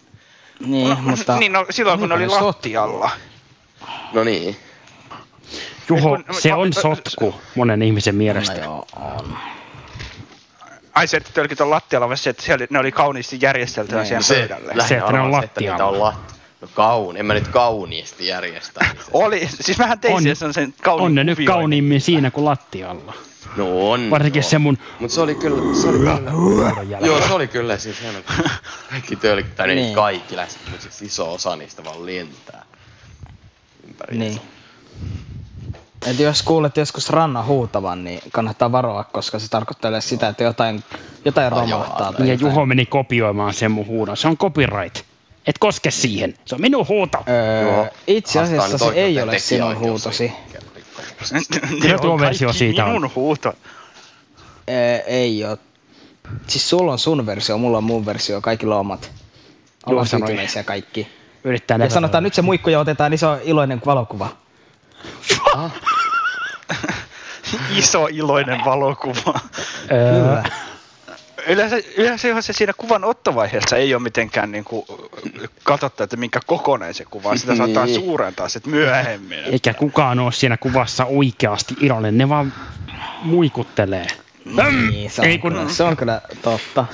[0.65, 1.37] Niin, No, mutta...
[1.37, 3.11] niin, no, silloin kun ne oli lattialla.
[4.13, 4.55] No niin.
[5.89, 8.53] Juho, Kun- se on sotku monen ihmisen No mielestä.
[8.61, 9.37] joo, on.
[10.95, 14.07] Ai se, että tölkit on lattialla, vai se, että siellä, ne oli kauniisti järjesteltyä Niin.
[14.07, 14.87] siihen Se, pöydälle.
[14.87, 15.85] Se, että ne on lattialla.
[15.85, 16.15] on lat...
[16.61, 18.85] No kaun, en mä nyt kauniisti järjestä.
[19.13, 23.13] Oli, siis mähän tein On- siihen sellaisen kauniin On ne nyt kauniimmin siinä kuin lattialla.
[23.57, 24.09] No on.
[24.09, 24.49] Varsinkin joo.
[24.49, 26.21] se mun Mut se oli kyllä, se oli kyllä,
[27.05, 28.19] joo se oli kyllä siis hieno,
[28.89, 29.75] kaikki tölkit, tai niin.
[29.75, 29.95] Niin.
[29.95, 32.65] kaikki lästit, mutta siis iso osa niistä vaan lentää
[34.01, 34.17] ympäri.
[34.17, 34.41] Niin.
[36.07, 40.83] Et jos kuulet joskus rannan huutavan, niin kannattaa varoa, koska se tarkoittaa sitä, että jotain,
[41.25, 42.13] jotain romahtaa.
[42.13, 42.33] tai Ja.
[42.33, 44.17] Juho meni kopioimaan sen mun huudon.
[44.17, 45.01] Se on copyright.
[45.47, 46.33] Et koske siihen.
[46.45, 47.17] Se on minun huuto.
[47.29, 50.31] Öö, itse asiassa se ei ole sinun huutosi.
[51.81, 52.91] Kyllä tuo on versio siitä on.
[52.91, 53.53] minun huuto.
[54.69, 55.57] Öö, ei ole.
[56.47, 59.11] Siis sulla on sun versio, mulla on mun versio, kaikilla on omat.
[60.09, 61.18] Tyytyväisiä kaikki.
[61.43, 64.29] Yrittää Ja sanotaan nyt se muikku ja otetaan iso iloinen valokuva.
[67.75, 69.39] Iso iloinen valokuva.
[69.87, 70.43] Kyllä.
[71.47, 74.85] Yleensä, yleensä johon se siinä kuvan ottovaiheessa ei ole mitenkään niin kuin,
[75.63, 77.37] katsottu, että minkä kokoinen se kuva on.
[77.39, 77.95] Sitä saattaa Niin.
[78.01, 79.39] suurentaa sitten myöhemmin.
[79.39, 82.17] eikä kukaan ole siinä kuvassa oikeasti iloinen.
[82.17, 82.53] Ne vaan
[83.21, 84.07] muikuttelee.
[84.91, 86.85] Niin, se on, Ei kun- kyllä, se on kyllä totta.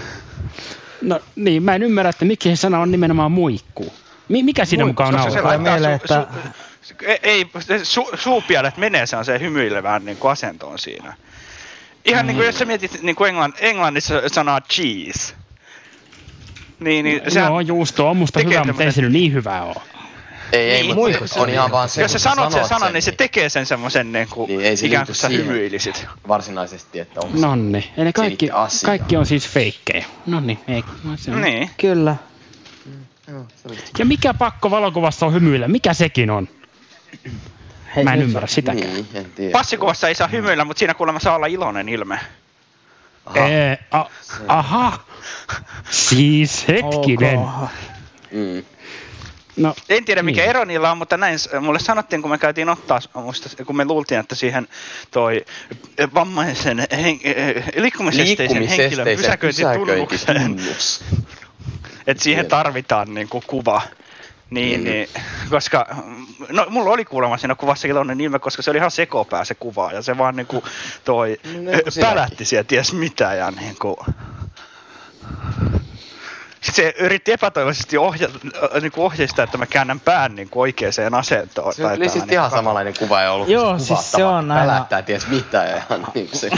[1.01, 3.93] No niin, mä en ymmärrä, että miksi se sana on nimenomaan muikku.
[4.29, 5.57] Mi- mikä siinä mukaan on se nauraa?
[5.57, 6.27] Mieleen, su- että-
[6.83, 11.13] su- ei- ei, se su, suupielet menee se on se hymyilevään niin kuin asentoon siinä.
[12.05, 15.33] Ihan niin kuin jos sä mietit niin kuin englann, englannissa sanaa cheese.
[16.79, 19.75] Niin, niin sehän, Joo, juusto on musta hyvä, mutta ei se nyt niin hyvä ole.
[20.51, 20.85] Ei, ei, Niin.
[20.85, 23.49] mutta Muikut on ihan vaan se, jos sä sanot sen sanan, niin se niin tekee
[23.49, 26.07] sen semmoisen niin kuin, Niin, ei se ikään kuin sä hymyilisit.
[26.27, 27.91] varsinaisesti, että on Nonni.
[27.97, 28.49] Eli kaikki,
[28.85, 30.05] kaikki on siis feikkejä.
[30.25, 30.83] Nonni, ei.
[31.03, 31.41] no se on.
[31.41, 31.69] Niin.
[31.77, 32.15] Kyllä.
[33.99, 35.67] Ja mikä pakko valokuvassa on hymyillä?
[35.67, 36.47] Mikä sekin on?
[37.95, 38.93] Hei, Mä en ymmärrä sitäkään.
[38.93, 39.51] Niin, en tiedä.
[39.51, 42.19] Passikuvassa ei saa hymyillä, mutta siinä kuulemma saa olla iloinen ilme.
[43.25, 43.47] Aha.
[43.47, 44.05] Ee, a,
[44.47, 44.99] aha.
[45.89, 47.37] Siis hetkinen.
[47.39, 47.69] Ok.
[48.31, 48.63] Mm.
[49.57, 50.49] No, En tiedä mikä Niin.
[50.49, 54.19] ero niillä on, mutta näin mulle sanottiin, kun me käytiin ottaa, muista, kun me luultiin,
[54.19, 54.67] että siihen
[55.11, 55.45] toi
[56.13, 61.03] vammaisen hen, eh, liikkumisesteisen henkilön pysäköintitunnuksen, pysäköintitunnus.
[62.07, 63.81] Että siihen tarvitaan niin kuin kuva.
[64.49, 64.83] Niin, Mm.
[64.83, 65.09] niin,
[65.49, 65.87] koska,
[66.49, 69.91] no mulla oli kuulemma siinä kuvassa iloinen ilme, koska se oli ihan sekopää se kuva
[69.91, 70.63] ja se vaan niinku
[71.05, 72.01] toi No, no, on sielläkin.
[72.01, 74.05] pälätti siellä ties mitä ja niinku...
[76.61, 78.27] Sitten se yritti epätoivoisesti ohja,
[78.75, 81.73] äh, niinku ohjeistaa, että mä käännän pään niinku oikeaan asentoon.
[81.73, 84.65] Se tai oli sitten niin ihan samanlainen kuva ja ollut Joo, siis se on aina-
[84.71, 86.49] Pälättää ties mitä ja ihan niin se.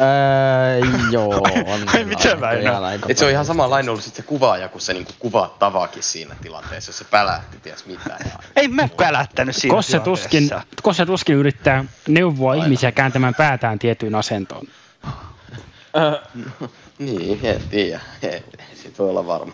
[0.00, 1.34] Öö, joo,
[1.66, 2.06] on.
[2.06, 6.02] Mitä aika Et se on ihan samanlainen ollut sit se kuvaaja kuin se niinku kuvattavakin
[6.02, 8.16] siinä tilanteessa, jos se pälähti ties mitä.
[8.24, 8.30] Ja...
[8.56, 10.50] Ei mä pälättänyt siinä Kosse tuskin.
[10.82, 12.64] Kosse tuskin yrittää neuvoa Aivan.
[12.64, 14.66] ihmisiä kääntämään päätään tiettyyn asentoon.
[16.98, 18.00] Niin, en tiedä.
[18.74, 19.52] Sit voi olla varma.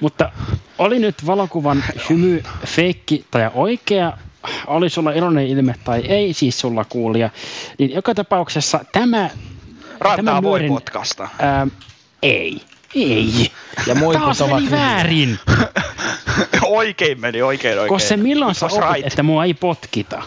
[0.00, 0.32] Mutta
[0.78, 4.18] oli nyt valokuvan hymy feikki tai oikea,
[4.66, 7.30] oli sulla iloinen ilme tai ei, siis sulla kuulija,
[7.78, 9.30] niin joka tapauksessa tämä,
[10.00, 11.28] Rantaa tämän voi nuorin- potkasta.
[11.38, 11.66] ää,
[12.22, 12.62] ei,
[12.94, 13.52] ei.
[13.86, 14.78] Ja muikut Taas ovat meni hyviä.
[14.80, 15.38] väärin.
[16.66, 17.88] oikein meni, oikein oikein.
[17.88, 19.06] Koska milloin sä opit, right.
[19.06, 20.22] että mua ei potkita?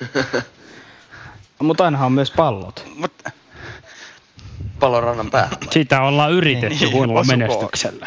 [1.62, 2.84] Mutta ainahan on myös pallot.
[2.96, 3.12] Mut,
[4.80, 5.56] Palorannan päällä.
[5.70, 7.38] Sitä ollaan yritetty Niin, huonolla osukoon.
[7.38, 8.06] menestyksellä.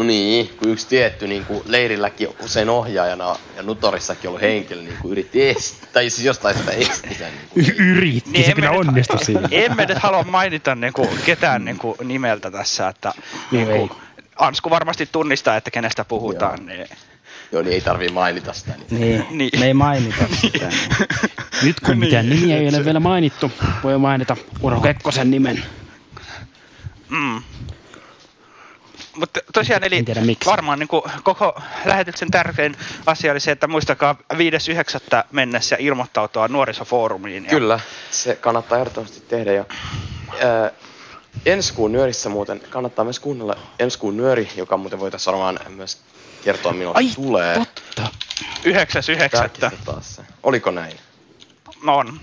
[0.00, 4.96] No niin, kun yksi tietty niin kuin leirilläkin usein ohjaajana ja Nutorissakin ollut henkilö niin
[5.02, 7.32] kuin yritti estää, tai siis jostain sitä esti sen.
[7.32, 7.66] Niin kuin.
[7.70, 9.48] Y- yritti, niin se kyllä onnistui siinä.
[9.64, 13.12] Emme nyt halua mainita niinku ketään niinku nimeltä tässä, että
[13.50, 13.88] niinku, ei.
[14.36, 16.66] Ansku varmasti tunnistaa, että kenestä puhutaan.
[16.66, 16.86] Niin.
[17.52, 18.72] Joo, niin ei tarvii mainita sitä.
[18.90, 19.00] Niin.
[19.00, 19.60] Niin, Niin.
[19.60, 20.70] me ei mainita sitä.
[21.62, 25.64] Nyt kun mitään Niin, nimiä ei ole vielä mainittu, voi mainita Uro Kekkosen nimen.
[27.08, 27.42] Mm.
[29.16, 30.50] Mutta tosiaan, eli En tiedä miksi.
[30.50, 34.38] varmaan niin kuin, koko lähetyksen tärkein asia oli se, että muistakaa 5.9.
[35.32, 37.44] mennessä ilmoittautua nuorisofoorumiin.
[37.44, 37.80] Ja, Kyllä,
[38.10, 39.52] se kannattaa ehdottomasti tehdä.
[39.52, 39.64] Ja,
[40.44, 40.70] ää,
[41.46, 45.98] ensi kuun nyörissä muuten kannattaa myös kuunnella ensi kuun nyöri, joka muuten voitaisiin varmaan myös
[46.44, 47.58] kertoa milloin Ai, tulee.
[47.58, 48.08] totta.
[48.64, 49.30] 9.9.
[49.30, 50.22] Tarkistetaan se.
[50.42, 50.96] Oliko näin?
[51.84, 52.20] No on.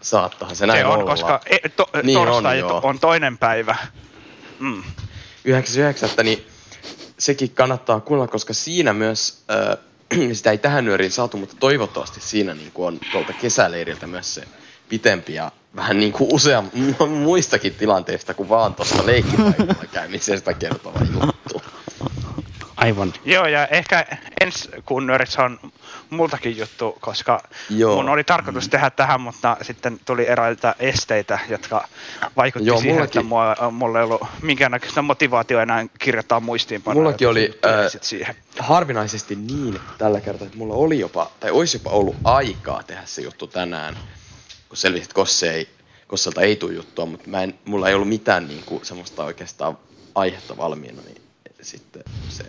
[0.00, 1.10] Saattahan se näin Se on, olla.
[1.10, 2.80] koska e, to, Niin on, torstai joo.
[2.82, 3.76] on toinen päivä.
[4.62, 4.82] Mm.
[5.48, 6.22] 9.9.
[6.22, 6.46] niin
[7.18, 9.78] sekin kannattaa kuunnella, koska siinä myös, äh,
[10.32, 14.42] sitä ei tähän nyöriin saatu, mutta toivottavasti siinä niin kuin on tuolta kesäleiriltä myös se
[14.88, 16.64] pitempi ja vähän niin kuin usea
[17.08, 21.62] muistakin tilanteista kuin vaan tuosta leikkipaikalla käymisestä kertova juttu.
[22.76, 23.12] Aivan.
[23.24, 24.06] Joo, ja ehkä
[24.40, 25.58] ensi kuun nyörissä on
[26.12, 27.96] multakin juttu, koska Joo.
[27.96, 31.88] mun oli tarkoitus tehdä tähän, mutta sitten tuli eräiltä esteitä, jotka
[32.36, 37.02] vaikutti Joo, siihen, mullakin- että mua, mulla ei ollut minkäännäköistä motivaatio enää kirjoittaa muistiinpanoja.
[37.02, 38.34] Mullakin oli, sit siihen.
[38.58, 43.22] Harvinaisesti niin tällä kertaa, että mulla oli jopa, tai olisi jopa ollut aikaa tehdä se
[43.22, 43.96] juttu tänään,
[44.68, 45.68] kun selvisi, että Kosse ei,
[46.06, 49.78] Kosselta ei tule juttua, mutta mä en, mulla ei ollut mitään niin kuin, semmoista oikeastaan
[50.14, 51.22] aihetta valmiina, niin
[51.62, 52.44] sitten se,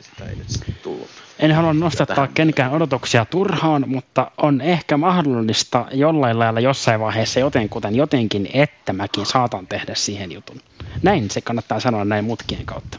[0.00, 1.10] sitä ei nyt sitten tullut.
[1.42, 7.96] En halua nostattaa kenenkään odotuksia turhaan, mutta on ehkä mahdollista jollain lailla jossain vaiheessa jotenkuten
[7.96, 10.60] jotenkin, että mäkin saatan tehdä siihen jutun.
[11.02, 12.98] Näin se kannattaa sanoa näin mutkien kautta.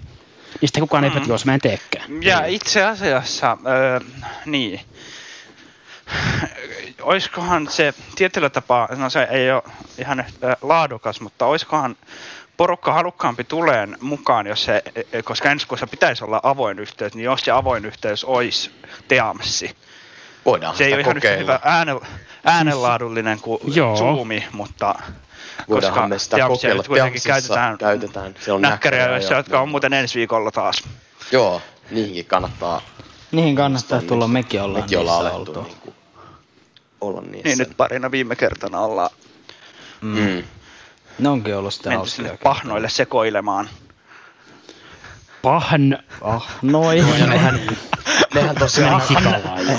[0.61, 1.21] Mistä kukaan ei Mm.
[1.27, 2.23] jos mä en teekään.
[2.23, 3.99] Ja itse asiassa, öö,
[4.45, 4.79] niin.
[7.01, 9.63] Oiskohan se tietyllä tapaa, no se ei ole
[9.97, 10.25] ihan
[10.61, 11.95] laadukas, mutta oiskohan
[12.57, 14.83] porukka halukkaampi tuleen mukaan, jos se,
[15.23, 18.71] koska ensi kuussa pitäisi olla avoin yhteys, niin jos se avoin yhteys olisi
[19.07, 19.75] Teamsi.
[20.45, 21.99] Voidaan Se ei ole ihan yhtä hyvä äänen,
[22.43, 23.97] äänenlaadullinen kuin Joo.
[23.97, 24.95] Zoomi, mutta
[25.69, 26.83] koska me sitä Teamsia kokeilla.
[26.83, 28.35] kuitenkin käytetään, käytetään.
[28.39, 30.83] Siellä on näkkäriä, näkkäriä joissa, ja- jotka on muuten ensi viikolla taas.
[31.31, 32.81] Joo, niihinkin kannattaa.
[33.31, 35.61] Niihin kannattaa Muistaa, tulla, mekin ollaan mekin ollaan alettu oltu.
[35.63, 35.95] niin kuin,
[37.01, 37.43] olla niissä.
[37.43, 39.09] Niin nyt parina viime kertana ollaan
[40.01, 40.43] Mm.
[41.19, 43.69] Ne onkin ollut sitä menty sinne pahnoille sekoilemaan.
[45.41, 45.93] Pahn.
[46.21, 46.97] Ah, noin.
[47.19, 47.59] Ja nehän,
[48.33, 49.01] nehän tosiaan,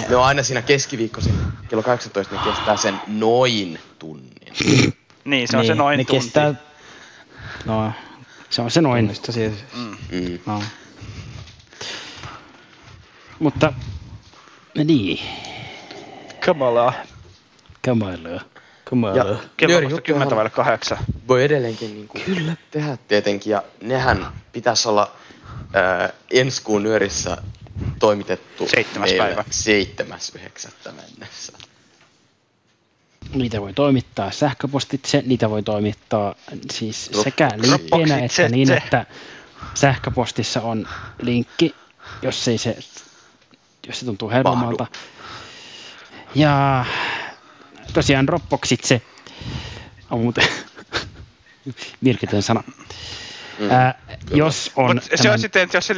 [0.09, 1.35] ne on aina siinä keskiviikkoisin
[1.69, 4.93] kello 18, niin kestää sen noin tunnin.
[5.25, 6.21] Niin, se on se noin ne tunti.
[6.25, 6.55] kestää...
[7.65, 7.93] No,
[8.51, 9.05] Se on se noin.
[9.05, 9.53] tunnista siis.
[9.77, 9.97] Mm.
[10.13, 10.39] Mm.
[10.47, 10.63] No.
[13.39, 13.73] Mutta
[14.85, 15.19] niin,
[16.47, 16.93] Kamala.
[17.85, 18.41] kamailee.
[18.93, 19.17] On.
[19.17, 19.25] Ja
[19.57, 20.99] Kello juttujahan 10 vaille kahdeksan.
[21.29, 22.57] voi edelleenkin niin kuin Kyllä.
[22.71, 25.11] tehdä tietenkin, ja nehän pitäisi olla
[25.73, 27.37] ää, ensi kuun nyörissä
[27.99, 29.45] toimitettu Seitsemäs päivä.
[29.51, 31.53] seitsemäs yhdeksättä mennessä.
[33.35, 36.35] Niitä voi toimittaa sähköpostitse, niitä voi toimittaa
[36.73, 39.07] siis sekä linkkeinä Dropboxitse, että niin, että
[39.75, 40.89] sähköpostissa on
[41.23, 41.75] linkki,
[42.23, 42.77] jos ei se,
[43.87, 44.87] jos se tuntuu helpommalta.
[46.35, 46.85] Ja
[47.95, 49.03] tosiaan Dropboxitse
[50.11, 50.45] on muuten
[52.05, 52.63] virketön sana.
[53.59, 53.71] Mm.
[53.71, 53.95] Ää,
[54.35, 55.95] jos on Mut se tämän- on sitten, että jos se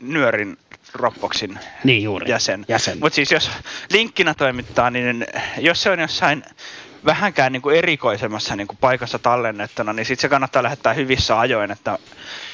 [0.00, 0.56] nyörin
[0.98, 2.64] Dropboxin niin juuri, jäsen.
[2.68, 2.98] jäsen.
[3.00, 3.50] Mutta siis jos
[3.90, 5.26] linkkinä toimittaa, niin
[5.58, 6.44] jos se on jossain
[7.04, 11.70] vähänkään niin kuin erikoisemmassa niin kuin paikassa tallennettuna, niin sitten se kannattaa lähettää hyvissä ajoin,
[11.70, 11.98] että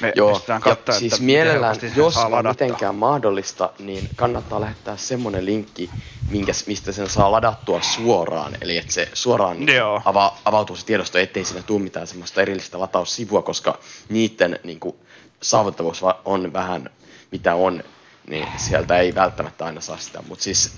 [0.00, 2.66] Me Joo, ja katsoa, siis että mielellään, jos on ladattua.
[2.66, 5.90] mitenkään mahdollista, niin kannattaa lähettää semmonen linkki,
[6.30, 8.56] minkä, mistä sen saa ladattua suoraan.
[8.60, 10.02] Eli että se suoraan Joo.
[10.04, 13.78] ava, avautuu se tiedosto, ettei siinä tule mitään semmoista erillistä lataussivua, koska
[14.08, 14.96] niiden niin kuin,
[15.42, 16.90] saavuttavuus on vähän
[17.32, 17.84] mitä on,
[18.28, 20.22] niin sieltä ei välttämättä aina saa sitä.
[20.28, 20.72] Mutta siis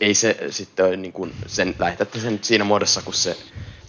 [0.00, 3.36] ei se sitten niin kuin, sen, lähetätte sen siinä muodossa, kun se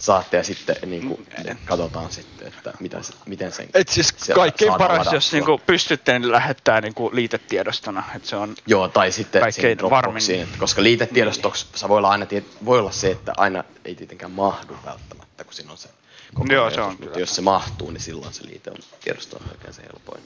[0.00, 1.26] saatte ja sitten niin kuin,
[1.64, 5.36] katsotaan sitten, että mitä miten sen Et siis kaikkein paras, jos ladattua.
[5.56, 8.02] niinku pystytte, niin lähettää niinku liitetiedostona.
[8.16, 10.42] Et se on Joo, tai sitten Kaikkein siihen Dropboxiin, varmin.
[10.42, 12.26] että koska liitetiedostoksi voi olla aina
[12.64, 15.88] voi olla se, että aina ei tietenkään mahdu välttämättä, kun siinä on se
[16.34, 17.18] koko Joo, ajan, se on mutta kyllä.
[17.18, 20.22] jos se mahtuu, niin silloin se liite on tiedostoon oikein se helpoin.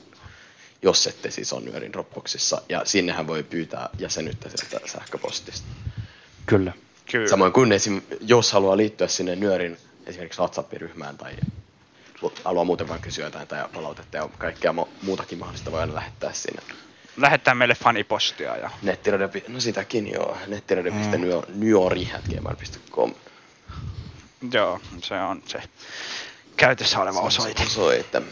[0.83, 5.67] Jos ette siis on nyörin Dropboxissa, ja sinnehän voi pyytää jäsenyyttä sieltä sähköpostista.
[6.47, 6.73] Kyllä.
[7.11, 7.29] Kyllä.
[7.29, 11.33] Samoin kuin esim, jos haluaa liittyä sinne nyörin esimerkiksi WhatsApp-ryhmään tai
[12.45, 16.33] haluaa muuten vaan kysyä jotain tai palautetta ja kaikkea mu- muutakin mahdollista voi aina lähettää
[16.33, 16.63] sinne.
[17.17, 23.15] Lähettää meille fanipostia ja Nettiradio, no sitäkin joo, nettiradio.nyori.gmail.com
[24.53, 25.63] joo, se on se
[26.57, 27.63] käytössä oleva osoite.
[27.63, 28.23] Osoite.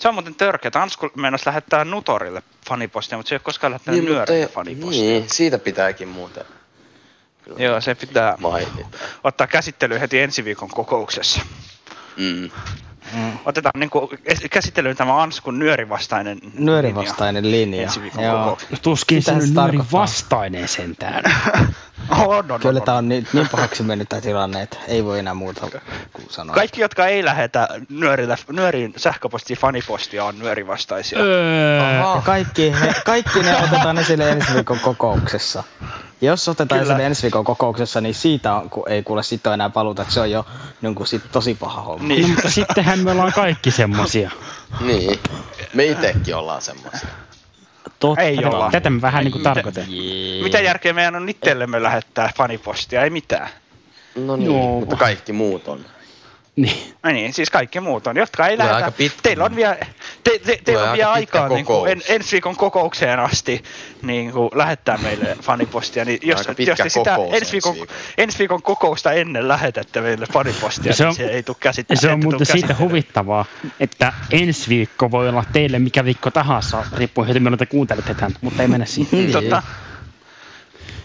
[0.00, 0.70] Se on muuten törkeä.
[0.74, 5.00] Ansku meinas lähettää Nutorille fanipostia, mutta se ei ole koskaan lähettänyt Niin, nyörille ei- fanipostia.
[5.02, 6.44] Niin, siitä pitääkin muuten
[7.44, 8.98] kyllä Joo, se pitää mainita.
[9.24, 11.40] ottaa käsittelyyn heti ensi viikon kokouksessa.
[12.16, 12.50] Mm.
[13.44, 14.08] Otetaan niin kuin,
[14.50, 17.82] käsittelyyn tämä Anskun nyörivastainen Nyörivastainen linja.
[17.82, 18.38] Ensi viikon Joo.
[18.38, 18.76] kokouksessa.
[18.82, 20.00] Tuskin se Mitähän nyt se nyörin tarkoittaa?
[20.00, 21.22] vastainen sentään.
[22.10, 22.98] Oh, no, no, Kyllä no, tää no.
[22.98, 25.60] on niin, niin pahaksi mennyt tämä tilanne, että ei voi enää muuta
[26.12, 26.54] kuin sanoa.
[26.54, 31.18] Kaikki, jotka ei lähetä nyörillä, nyörin sähköpostia fanipostia, on nyörivastaisia.
[31.18, 35.64] öö, Ja kaikki, he, kaikki ne otetaan esille ensi viikon kokouksessa.
[36.20, 36.92] Jos otetaan Kyllä.
[36.92, 40.20] esille ensi viikon kokouksessa, niin siitä on, kun ei kuule sitten enää paluta, että se
[40.20, 40.46] on jo
[40.82, 42.02] niin kuin sit tosi paha homma.
[42.02, 42.30] no, Niin.
[42.30, 44.30] mutta sittenhän me ollaan kaikki semmosia.
[44.80, 45.20] Niin,
[45.74, 47.08] me itekin ollaan semmoisia.
[48.00, 48.22] Totta.
[48.22, 48.70] Ei tätä, olla.
[48.70, 49.84] tätä me vähän niin kuin tarkoitan.
[50.42, 53.02] Mitä järkeä meidän on itsellemme lähettää fanipostia?
[53.04, 53.48] Ei mitään.
[54.14, 54.80] No niin, Joo.
[54.80, 55.84] mutta kaikki muut on.
[56.56, 56.94] Niin.
[57.02, 58.76] No niin, siis kaikki muut on, jotka ei lähetä.
[58.76, 59.18] aika pitkä.
[59.22, 59.76] Teillä on vielä,
[60.24, 63.62] te, te, teillä on aika vielä aikaa niin kuin en, ensi viikon kokoukseen asti
[64.02, 66.04] niin kuin lähettää meille fanipostia.
[66.04, 67.86] Niin jos, jos te sitä ensi viikon, ensi viikolla.
[68.18, 72.00] ensi viikon kokousta ennen lähetätte meille fanipostia, se on- niin se ei tule käsittelyyn.
[72.00, 73.44] se on muuten siitä huvittavaa,
[73.80, 78.36] että ensi viikko voi olla teille mikä viikko tahansa, riippuen siitä milloin te kuuntelette tämän,
[78.40, 79.32] mutta ei mennä siihen.
[79.32, 79.62] Totta.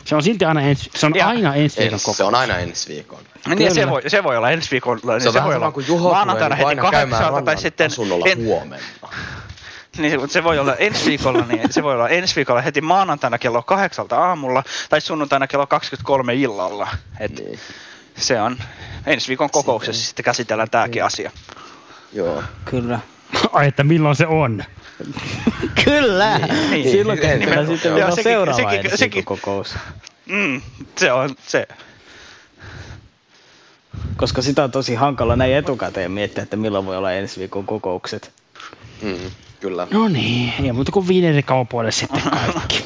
[0.06, 2.18] Se on silti aina ensi, se on Ja- aina ensi viikon Ens, kokous.
[2.18, 3.20] se on aina ensi viikon.
[3.48, 3.92] Niin, se Kyllä.
[3.92, 5.14] voi, se voi olla ensi viikolla.
[5.14, 8.86] Niin Se se voi olla kuin Juho maanantaina heti kahdeksalta tai sitten asunnolla en, huomenna.
[9.98, 13.62] Niin, se voi olla ensi viikolla, niin se voi olla ensi viikolla heti maanantaina kello
[13.64, 16.88] kahdeksalta aamulla tai sunnuntaina kello 23 illalla.
[17.20, 17.60] Et Niin,
[18.18, 18.58] Se on
[19.06, 21.32] ensi viikon kokouksessa sitten käsitellään tämäkin asia.
[22.14, 22.44] joo.
[22.66, 23.00] Kyllä.
[23.52, 24.64] Ai, että milloin se on?
[25.86, 26.38] Kyllä!
[26.72, 26.92] Niin.
[26.92, 27.30] Silloin Niin.
[27.30, 29.76] käsitellään sitten Joo, vielä sekin- seuraava sekin- sekin- kokous.
[30.26, 30.62] Mm,
[30.96, 31.68] se on se.
[34.18, 38.32] Koska sitä on tosi hankala näin etukäteen miettiä, että milloin voi olla ensi viikon kokoukset.
[39.02, 39.88] Mm, kyllä.
[39.92, 42.86] No niin, ei muuta kuin viiden kaupoille sitten kaikki.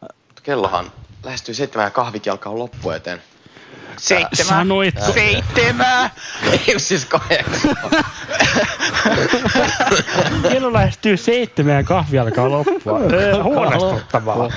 [0.00, 0.92] Mutta kellohan
[1.24, 3.22] lähestyy seitsemän ja kahvikin alkaa loppu eteen.
[3.98, 4.48] Seitsemän.
[4.48, 6.10] Sanoit, Seitsemän.
[6.68, 7.76] Ei siis kahdeksan.
[10.52, 12.98] kello lähestyy seitsemän ja kahvi alkaa loppua.
[13.42, 14.48] Huolestuttavaa.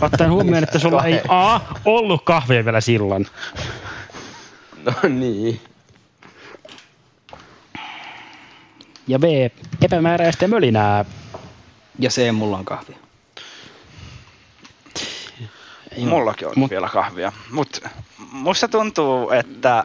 [0.00, 3.26] Ottaen huomioon, että sulla ei A ollut kahvia vielä silloin.
[4.84, 5.60] No niin.
[9.06, 9.24] Ja B
[9.82, 11.04] epämääräistä mölinää.
[11.98, 12.96] ja se mulla on kahvia.
[16.08, 17.32] Mullakin on Mut- vielä kahvia.
[17.50, 17.88] Mutta
[18.32, 19.82] musta tuntuu, että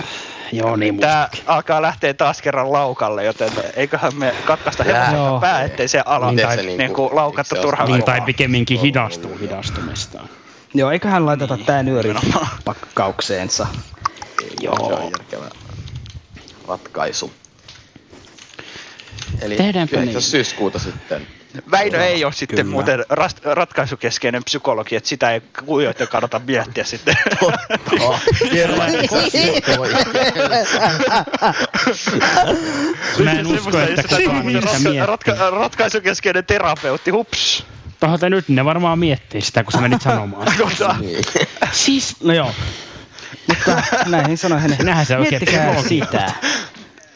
[0.52, 5.40] Joo niin, tämä alkaa lähteä taas kerran laukalle, joten eiköhän me katkaista Joo.
[5.40, 8.80] pää, ettei se ala Niin, Miten se niin, niinku- eikö se turhaan niin, tai pikemminkin
[8.80, 10.30] hidastuu hidastumistaan.
[10.74, 12.16] Joo, eiköhän laiteta tää nyöri
[12.66, 13.68] pakkaukseensa.
[14.62, 15.50] Se on järkevä
[16.68, 17.34] ratkaisu.
[19.42, 20.14] Eli Tehdäänpä 9.
[20.14, 20.22] niin.
[20.22, 21.28] syyskuuta sitten.
[21.72, 22.72] Väinö ei ole sitten Kyllä.
[22.72, 27.16] muuten rast, ratkaisukeskeinen psykologi, että sitä ei kujoita kannata miettiä sitten.
[27.42, 27.54] Oh.
[33.24, 35.06] Mä en usko, että kukaan niistä miettii.
[35.06, 37.66] ratka, ratkaisukeskeinen terapeutti, hups.
[38.00, 40.48] Tohota nyt ne varmaan miettii sitä, kun sä menit sanomaan.
[40.58, 40.96] Tota,
[41.72, 42.52] siis, No joo.
[43.48, 46.32] Mutta näihin sanoihin, Näinhän se oikein miettikää sitä.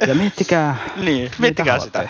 [0.08, 2.10] Ja miettikää, niin, miettikää haluatte.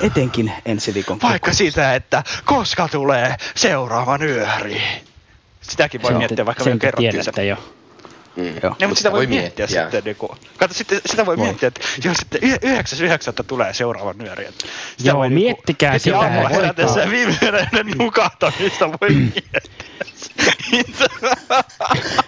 [0.00, 0.06] Sitä.
[0.06, 1.58] Etenkin ensi viikon Vaikka kokous.
[1.58, 4.82] sitä, että koska tulee seuraava nyöri.
[5.60, 7.32] Sitäkin voi Se miettiä, vaikka sen me te kerrottiin se.
[7.32, 7.56] tiedätte jo.
[8.36, 8.44] Mm.
[8.62, 8.76] Joo.
[8.80, 10.02] Niin, mutta sitä voi miettiä, sitten.
[10.04, 11.44] Niin kuin, kato, sitten, sitä voi, Voi.
[11.46, 13.44] miettiä, että jos sitten 9.9.
[13.46, 14.46] tulee seuraava nyöri.
[14.46, 14.64] Että
[14.96, 16.18] sitä Joo, voi niinku miettikää heti sitä.
[16.18, 16.56] aamulla Voikaa.
[16.60, 17.68] herätessä ja viimeinen
[17.98, 19.60] nukahtamista voi miettiä.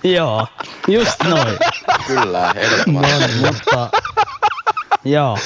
[0.05, 0.47] Joo,
[0.89, 1.59] just noin.
[2.07, 3.37] Kyllä, No, ehdottomasti.
[3.47, 3.91] mutta...
[5.05, 5.39] Joo.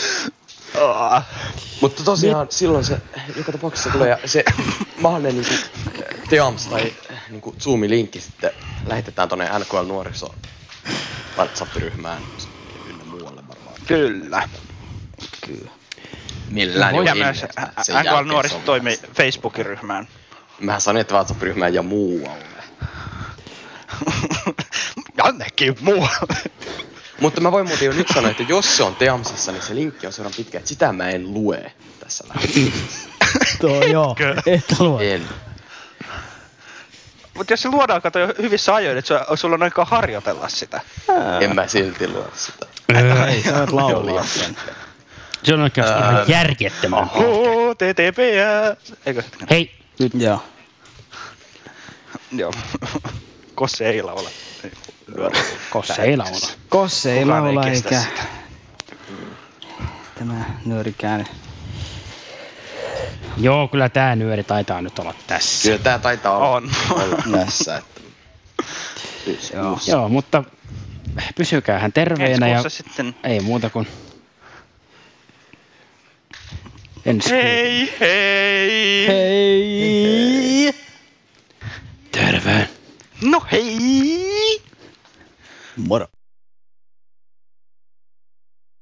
[1.81, 3.01] Mutta tosiaan silloin se
[3.37, 4.45] joka tapauksessa tulee ja se
[5.01, 5.55] mahdollinen niinku
[6.31, 6.93] Teams tai
[7.31, 8.51] niinku Zoom-linkki sitten
[8.87, 10.35] lähetetään tonne NKL nuoriso
[11.37, 12.22] WhatsApp-ryhmään
[12.87, 13.75] ynnä muualle varmaan.
[13.87, 14.49] Kyllä.
[16.51, 17.43] Millään Ja jo myös
[18.03, 20.09] NKL nuoriso toimii Facebookin ryhmään.
[20.61, 22.45] Mähän sanoin, että WhatsApp-ryhmään ja muualle.
[25.25, 26.09] Jonnekin muu.
[27.21, 30.07] Mutta mä voin muuten jo nyt sanoa, että jos se on Teamsissa, niin se linkki
[30.07, 33.09] on verran pitkä, että sitä mä en lue tässä lähetyksessä.
[33.61, 34.43] Tuo, joo, Etkö?
[34.47, 35.15] et lue.
[35.15, 35.29] En.
[37.35, 40.81] Mutta jos se luodaan kato jo hyvissä ajoin, että su- sulla on aikaa harjoitella sitä.
[41.41, 42.67] En mä silti lue sitä.
[43.29, 44.57] Ei, sä Joo, laulaa sen.
[45.43, 46.11] Se on oikeasti Ää.
[46.11, 47.05] ihan järjettömän.
[47.07, 48.19] HTTP.
[49.07, 49.23] Eikö?
[49.51, 50.43] Hei, nyt Joo.
[52.33, 52.53] Joo.
[53.55, 54.31] Kosse ei laula.
[55.71, 56.49] Kossa ei laula.
[56.69, 58.05] Kosse ei Kukaan laula eikä sitä.
[60.19, 61.27] tämä nyörikään.
[63.37, 65.63] Joo, kyllä tää nyöri taitaa nyt olla tässä.
[65.63, 66.71] Kyllä tää taitaa olla, On.
[66.91, 67.77] olla tässä.
[67.77, 68.01] Että...
[69.57, 69.79] Joo.
[69.87, 70.45] Joo, mutta
[71.37, 73.15] pysykäähän terveenä ja sitten.
[73.25, 73.87] ei muuta kuin
[77.07, 77.35] ensi kuussa.
[77.47, 79.07] Hei, hei.
[79.09, 80.75] Hei!
[82.13, 82.69] Terve.
[83.25, 84.61] No hei.
[85.77, 86.14] Moro.